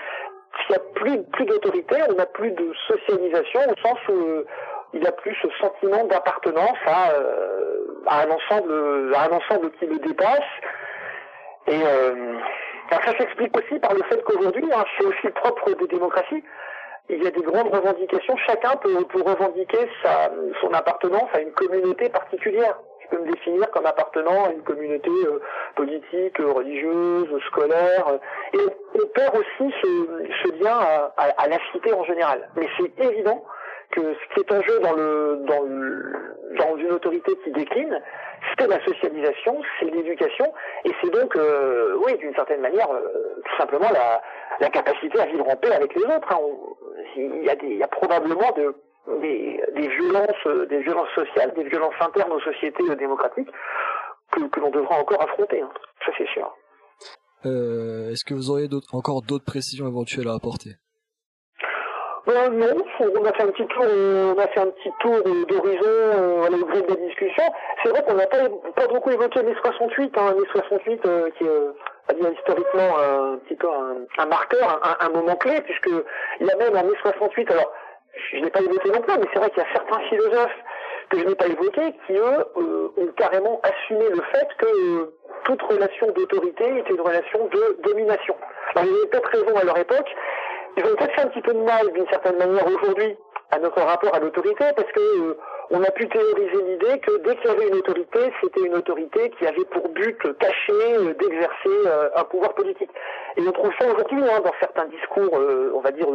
S'il 0.61 0.71
n'y 0.71 0.77
a 0.77 0.93
plus, 0.95 1.23
plus 1.33 1.45
d'autorité, 1.47 1.97
on 2.09 2.15
n'a 2.15 2.27
plus 2.27 2.53
de 2.53 2.73
socialisation 2.89 3.61
au 3.69 3.87
sens 3.87 3.99
où 4.09 4.45
il 4.95 5.07
a 5.07 5.13
plus 5.13 5.35
ce 5.43 5.49
sentiment 5.61 6.05
d'appartenance 6.05 6.79
à, 6.87 7.11
euh, 7.11 8.03
à, 8.07 8.23
un 8.23 8.31
ensemble, 8.31 9.15
à 9.15 9.25
un 9.25 9.37
ensemble 9.37 9.71
qui 9.73 9.87
le 9.87 9.99
dépasse. 9.99 10.41
Et 11.67 11.81
euh, 11.85 12.39
ça 12.91 13.17
s'explique 13.19 13.57
aussi 13.57 13.79
par 13.81 13.95
le 13.95 14.03
fait 14.05 14.23
qu'aujourd'hui, 14.23 14.65
hein, 14.73 14.85
c'est 14.97 15.05
aussi 15.05 15.29
propre 15.35 15.73
des 15.75 15.87
démocraties. 15.89 16.45
Il 17.09 17.23
y 17.23 17.27
a 17.27 17.31
des 17.31 17.43
grandes 17.43 17.75
revendications. 17.75 18.37
Chacun 18.47 18.77
peut, 18.77 18.97
revendiquer 19.15 19.91
sa, 20.03 20.31
son 20.61 20.73
appartenance 20.73 21.29
à 21.35 21.41
une 21.41 21.53
communauté 21.53 22.09
particulière. 22.09 22.79
Je 23.05 23.17
peux 23.17 23.23
me 23.23 23.31
définir 23.31 23.71
comme 23.71 23.87
appartenant 23.87 24.47
à 24.47 24.53
une 24.53 24.63
communauté 24.63 25.11
euh, 25.11 25.41
politique, 25.77 26.39
religieuse, 26.39 27.29
scolaire. 27.47 28.19
Et 28.53 28.59
on 28.95 29.07
perd 29.09 29.37
aussi 29.37 29.75
ce, 29.83 29.89
ce 30.43 30.63
lien 30.63 30.77
à, 30.77 31.13
à, 31.17 31.25
à 31.43 31.49
la 31.49 31.59
cité 31.73 31.93
en 31.93 32.05
général. 32.05 32.49
Mais 32.57 32.69
c'est 32.79 33.05
évident 33.05 33.45
que 33.91 34.01
ce 34.01 34.35
qui 34.35 34.41
est 34.41 34.53
en 34.53 34.63
jeu 34.63 34.81
dans 34.81 34.93
le 34.93 35.45
dans 35.47 35.63
le, 35.63 36.13
dans 36.59 36.77
une 36.77 36.93
autorité 36.93 37.33
qui 37.45 37.51
décline, 37.53 38.01
c'est 38.59 38.67
la 38.67 38.83
socialisation, 38.85 39.61
c'est 39.79 39.87
l'éducation, 39.87 40.53
et 40.85 40.91
c'est 41.03 41.11
donc 41.11 41.37
euh, 41.37 41.97
oui 42.05 42.17
d'une 42.19 42.35
certaine 42.35 42.61
manière 42.61 42.91
euh, 42.91 43.43
tout 43.45 43.57
simplement 43.57 43.91
la 43.93 44.21
la 44.61 44.71
capacité 44.71 45.21
à 45.21 45.27
vivre 45.27 45.49
en 45.49 45.57
paix 45.57 45.73
avec 45.73 45.95
les 45.95 46.05
autres. 46.05 46.33
Hein. 46.33 46.39
il 47.17 47.45
y 47.45 47.51
a 47.51 47.57
des 47.57 47.67
il 47.67 47.79
y 47.79 47.83
a 47.83 47.89
probablement 47.89 48.51
de 48.57 48.75
des, 49.21 49.61
des 49.75 49.89
violences 49.89 50.69
des 50.69 50.83
violences 50.83 51.11
sociales, 51.15 51.53
des 51.55 51.65
violences 51.65 51.95
internes 52.01 52.33
aux 52.33 52.41
sociétés 52.41 52.97
démocratiques 52.97 53.51
que, 54.33 54.41
que 54.49 54.61
l'on 54.61 54.71
devra 54.71 54.97
encore 54.97 55.23
affronter. 55.23 55.61
Hein. 55.61 55.71
Ça 56.05 56.13
c'est 56.17 56.29
sûr. 56.29 56.55
Euh, 57.47 58.11
Est-ce 58.11 58.25
que 58.25 58.35
vous 58.35 58.51
auriez 58.51 58.69
encore 58.93 59.23
d'autres 59.23 59.45
précisions 59.45 59.87
éventuelles 59.87 60.29
à 60.29 60.35
apporter? 60.35 60.71
Euh, 62.27 62.49
non, 62.49 62.67
on 63.01 63.25
a 63.25 63.33
fait 63.35 63.43
un 63.43 63.49
petit 63.49 63.67
tour, 63.67 63.85
on 63.85 64.39
a 64.39 64.47
fait 64.47 64.61
un 64.61 64.69
petit 64.69 64.91
tour 65.01 65.23
d'horizon 65.47 65.83
euh, 65.85 66.49
gré 66.49 66.81
de 66.81 66.89
la 66.89 67.07
discussion. 67.07 67.43
C'est 67.83 67.91
vrai 67.91 68.03
qu'on 68.03 68.15
n'a 68.15 68.27
pas, 68.27 68.49
pas 68.75 68.87
beaucoup 68.87 69.11
évoqué 69.11 69.43
mai 69.43 69.55
68, 69.61 70.17
hein, 70.17 70.35
mai 70.35 70.47
68 70.53 71.05
euh, 71.05 71.31
qui 71.37 71.45
est 71.45 71.49
euh, 71.49 72.33
historiquement 72.33 72.99
un 72.99 73.37
petit 73.45 73.57
peu 73.57 73.69
un, 74.17 74.27
marqueur, 74.27 74.81
un, 74.83 75.07
un, 75.07 75.11
moment 75.11 75.37
clé, 75.37 75.61
puisque 75.61 75.91
il 76.41 76.47
y 76.47 76.51
a 76.51 76.57
même 76.57 76.75
en 76.75 76.85
mai 76.85 76.97
68, 77.03 77.51
alors 77.51 77.71
je 78.33 78.39
n'ai 78.39 78.51
pas 78.51 78.61
évoqué 78.61 78.91
non 78.91 79.01
plus, 79.01 79.19
mais 79.19 79.27
c'est 79.33 79.39
vrai 79.39 79.51
qu'il 79.51 79.63
y 79.63 79.67
a 79.67 79.73
certains 79.73 80.01
philosophes 80.09 80.59
que 81.11 81.19
je 81.19 81.25
n'ai 81.25 81.35
pas 81.35 81.47
évoqués 81.47 81.95
qui 82.07 82.15
eux 82.15 82.45
ont 82.57 83.07
carrément 83.17 83.61
assumé 83.63 84.09
le 84.09 84.23
fait 84.33 84.49
que 84.59 85.13
toute 85.45 85.63
relation 85.63 86.07
d'autorité 86.13 86.79
était 86.79 86.95
une 86.95 87.01
relation 87.01 87.47
de 87.47 87.77
domination. 87.83 88.35
Alors 88.75 88.89
ils 88.89 88.97
avaient 88.97 89.09
peut-être 89.09 89.31
raison 89.31 89.57
à 89.57 89.65
leur 89.65 89.79
époque, 89.79 90.09
ils 90.77 90.85
ont 90.85 90.95
peut-être 90.97 91.15
fait 91.15 91.23
un 91.23 91.29
petit 91.29 91.43
peu 91.43 91.53
de 91.53 91.61
mal, 91.61 91.93
d'une 91.93 92.09
certaine 92.09 92.39
manière, 92.39 92.67
aujourd'hui, 92.67 93.17
à 93.51 93.59
notre 93.59 93.81
rapport 93.81 94.15
à 94.15 94.19
l'autorité, 94.19 94.65
parce 94.75 94.91
que 94.91 95.01
euh, 95.01 95.39
on 95.71 95.83
a 95.83 95.91
pu 95.93 96.09
théoriser 96.09 96.63
l'idée 96.63 96.99
que 96.99 97.19
dès 97.19 97.37
qu'il 97.37 97.51
y 97.51 97.55
avait 97.55 97.69
une 97.69 97.77
autorité, 97.77 98.19
c'était 98.43 98.61
une 98.61 98.75
autorité 98.75 99.31
qui 99.39 99.47
avait 99.47 99.65
pour 99.67 99.89
but 99.91 100.19
caché 100.39 100.73
euh, 100.73 101.15
d'exercer 101.15 101.87
euh, 101.87 102.09
un 102.17 102.25
pouvoir 102.25 102.55
politique. 102.55 102.91
Et 103.37 103.43
on 103.47 103.53
trouve 103.53 103.73
ça 103.79 103.87
aujourd'hui 103.93 104.23
hein, 104.23 104.41
dans 104.45 104.53
certains 104.59 104.87
discours, 104.87 105.39
on 105.75 105.81
va 105.81 105.91
dire, 105.93 106.07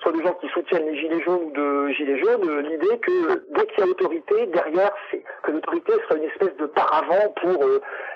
soit 0.00 0.12
de 0.12 0.22
gens 0.22 0.34
qui 0.34 0.48
soutiennent 0.48 0.86
les 0.86 0.96
gilets 0.98 1.22
jaunes 1.22 1.44
ou 1.44 1.50
de 1.52 1.88
gilets 1.88 2.18
jaunes, 2.18 2.60
l'idée 2.60 2.98
que 2.98 3.44
dès 3.50 3.66
qu'il 3.66 3.78
y 3.78 3.82
a 3.82 3.90
autorité, 3.90 4.46
derrière, 4.46 4.92
c'est 5.10 5.22
que 5.42 5.50
l'autorité 5.50 5.92
sera 5.92 6.16
une 6.16 6.24
espèce 6.24 6.56
de 6.56 6.66
paravent 6.66 7.32
pour 7.42 7.64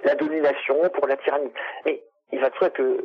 la 0.05 0.15
domination, 0.15 0.77
pour 0.95 1.07
la 1.07 1.17
tyrannie. 1.17 1.53
Mais 1.85 2.03
il 2.33 2.41
va 2.41 2.51
de 2.51 2.55
soi 2.57 2.71
que 2.71 2.99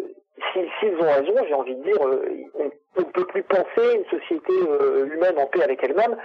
s'ils 0.53 0.95
ont 0.99 1.11
raison, 1.11 1.33
j'ai 1.47 1.53
envie 1.53 1.75
de 1.75 1.83
dire, 1.83 1.97
on 2.01 2.99
ne 2.99 3.11
peut 3.11 3.25
plus 3.25 3.43
penser 3.43 3.95
une 3.95 4.19
société 4.19 4.53
humaine 5.13 5.37
en 5.37 5.47
paix 5.47 5.63
avec 5.63 5.83
elle-même 5.83 6.15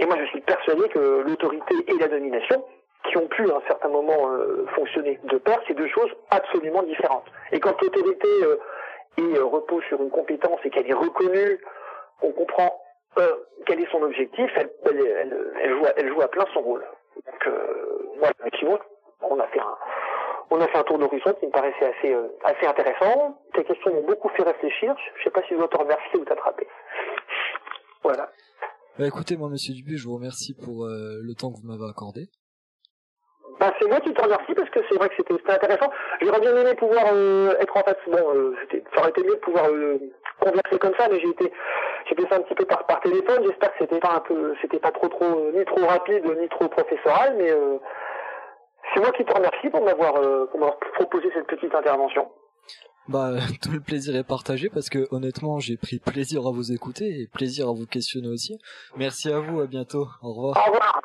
et 0.00 0.06
moi, 0.06 0.16
je 0.18 0.24
suis 0.30 0.40
persuadé 0.40 0.88
que 0.88 0.98
l'autorité 0.98 1.74
et 1.86 1.98
la 1.98 2.08
domination, 2.08 2.64
qui 3.06 3.18
ont 3.18 3.26
pu 3.26 3.50
à 3.50 3.56
un 3.56 3.62
certain 3.68 3.88
moment 3.88 4.30
euh, 4.30 4.66
fonctionner 4.74 5.20
de 5.24 5.36
pair, 5.36 5.60
c'est 5.68 5.74
deux 5.74 5.88
choses 5.88 6.10
absolument 6.30 6.82
différentes. 6.82 7.26
Et 7.52 7.60
quand 7.60 7.80
l'autorité 7.82 8.28
euh, 8.44 8.56
euh, 9.20 9.44
repose 9.44 9.84
sur 9.84 10.00
une 10.02 10.10
compétence 10.10 10.58
et 10.64 10.70
qu'elle 10.70 10.88
est 10.88 10.94
reconnue, 10.94 11.60
on 12.22 12.32
comprend 12.32 12.80
quel 13.66 13.80
est 13.80 13.90
son 13.90 14.02
objectif, 14.02 14.50
elle, 14.56 14.70
elle, 14.84 15.70
joue, 15.70 15.84
elle 15.96 16.08
joue 16.08 16.22
à 16.22 16.28
plein 16.28 16.46
son 16.54 16.60
rôle. 16.60 16.84
Donc, 17.26 17.52
voilà, 18.18 18.32
on 19.22 19.38
a 19.38 19.46
fait 19.48 19.60
un, 19.60 19.76
on 20.50 20.60
a 20.60 20.68
fait 20.68 20.78
un 20.78 20.82
tour 20.84 20.98
d'horizon 20.98 21.34
qui 21.38 21.46
me 21.46 21.50
paraissait 21.50 21.92
assez, 21.98 22.14
assez 22.44 22.66
intéressant. 22.66 23.38
Tes 23.54 23.64
questions 23.64 23.92
m'ont 23.92 24.06
beaucoup 24.06 24.28
fait 24.30 24.42
réfléchir. 24.42 24.94
Je 25.14 25.20
ne 25.20 25.24
sais 25.24 25.30
pas 25.30 25.42
si 25.42 25.50
je 25.50 25.56
dois 25.56 25.68
te 25.68 25.76
remercier 25.76 26.18
ou 26.18 26.24
t'attraper. 26.24 26.66
Voilà. 28.02 28.30
Bah 28.98 29.06
écoutez, 29.06 29.36
moi, 29.36 29.48
Monsieur 29.48 29.74
Dubuis, 29.74 29.98
je 29.98 30.06
vous 30.06 30.16
remercie 30.16 30.54
pour 30.54 30.84
euh, 30.84 31.20
le 31.22 31.34
temps 31.34 31.50
que 31.52 31.56
vous 31.60 31.68
m'avez 31.68 31.88
accordé. 31.88 32.28
Bah, 33.58 33.72
c'est 33.78 33.88
moi 33.88 34.00
qui 34.00 34.12
te 34.12 34.22
remercie 34.22 34.54
parce 34.54 34.70
que 34.70 34.80
c'est 34.88 34.96
vrai 34.96 35.08
que 35.08 35.14
c'était 35.16 35.34
intéressant. 35.50 35.90
J'aurais 36.20 36.40
bien 36.40 36.56
aimé 36.56 36.74
pouvoir 36.74 37.04
euh, 37.12 37.54
être 37.60 37.76
en 37.76 37.82
face. 37.82 37.96
Bon, 38.06 38.34
euh, 38.34 38.56
ça 38.94 39.00
aurait 39.00 39.10
été 39.10 39.22
mieux 39.22 39.36
de 39.36 39.40
pouvoir 39.40 39.66
converser 40.40 40.78
comme 40.78 40.94
ça, 40.98 41.08
mais 41.10 41.20
j'ai 41.20 41.28
été, 41.28 41.52
j'ai 42.08 42.14
fait 42.14 42.28
ça 42.28 42.36
un 42.36 42.42
petit 42.42 42.54
peu 42.54 42.64
par, 42.64 42.86
par 42.86 43.00
téléphone. 43.00 43.42
J'espère 43.44 43.72
que 43.72 43.78
c'était 43.80 44.00
pas 44.00 44.14
un 44.16 44.20
peu, 44.20 44.54
c'était 44.60 44.78
pas 44.78 44.92
trop 44.92 45.08
trop 45.08 45.50
ni 45.54 45.64
trop 45.64 45.86
rapide 45.86 46.24
ni 46.40 46.48
trop 46.48 46.68
professoral, 46.68 47.36
mais 47.38 47.52
c'est 48.94 49.00
moi 49.00 49.12
qui 49.12 49.24
te 49.24 49.32
remercie 49.32 49.68
pour 49.70 49.84
m'avoir 49.84 50.14
proposé 50.94 51.30
cette 51.34 51.46
petite 51.46 51.74
intervention. 51.74 52.28
Bah, 53.08 53.32
tout 53.62 53.72
le 53.72 53.80
plaisir 53.80 54.14
est 54.16 54.24
partagé 54.24 54.68
parce 54.68 54.88
que 54.88 55.08
honnêtement, 55.10 55.58
j'ai 55.58 55.76
pris 55.76 55.98
plaisir 55.98 56.46
à 56.46 56.52
vous 56.52 56.72
écouter 56.72 57.20
et 57.20 57.26
plaisir 57.26 57.68
à 57.68 57.72
vous 57.72 57.86
questionner 57.86 58.28
aussi. 58.28 58.58
Merci 58.96 59.32
à 59.32 59.40
vous, 59.40 59.60
à 59.60 59.66
bientôt. 59.66 60.06
Au 60.22 60.32
revoir. 60.32 60.56
Au 60.56 60.72
revoir. 60.72 60.99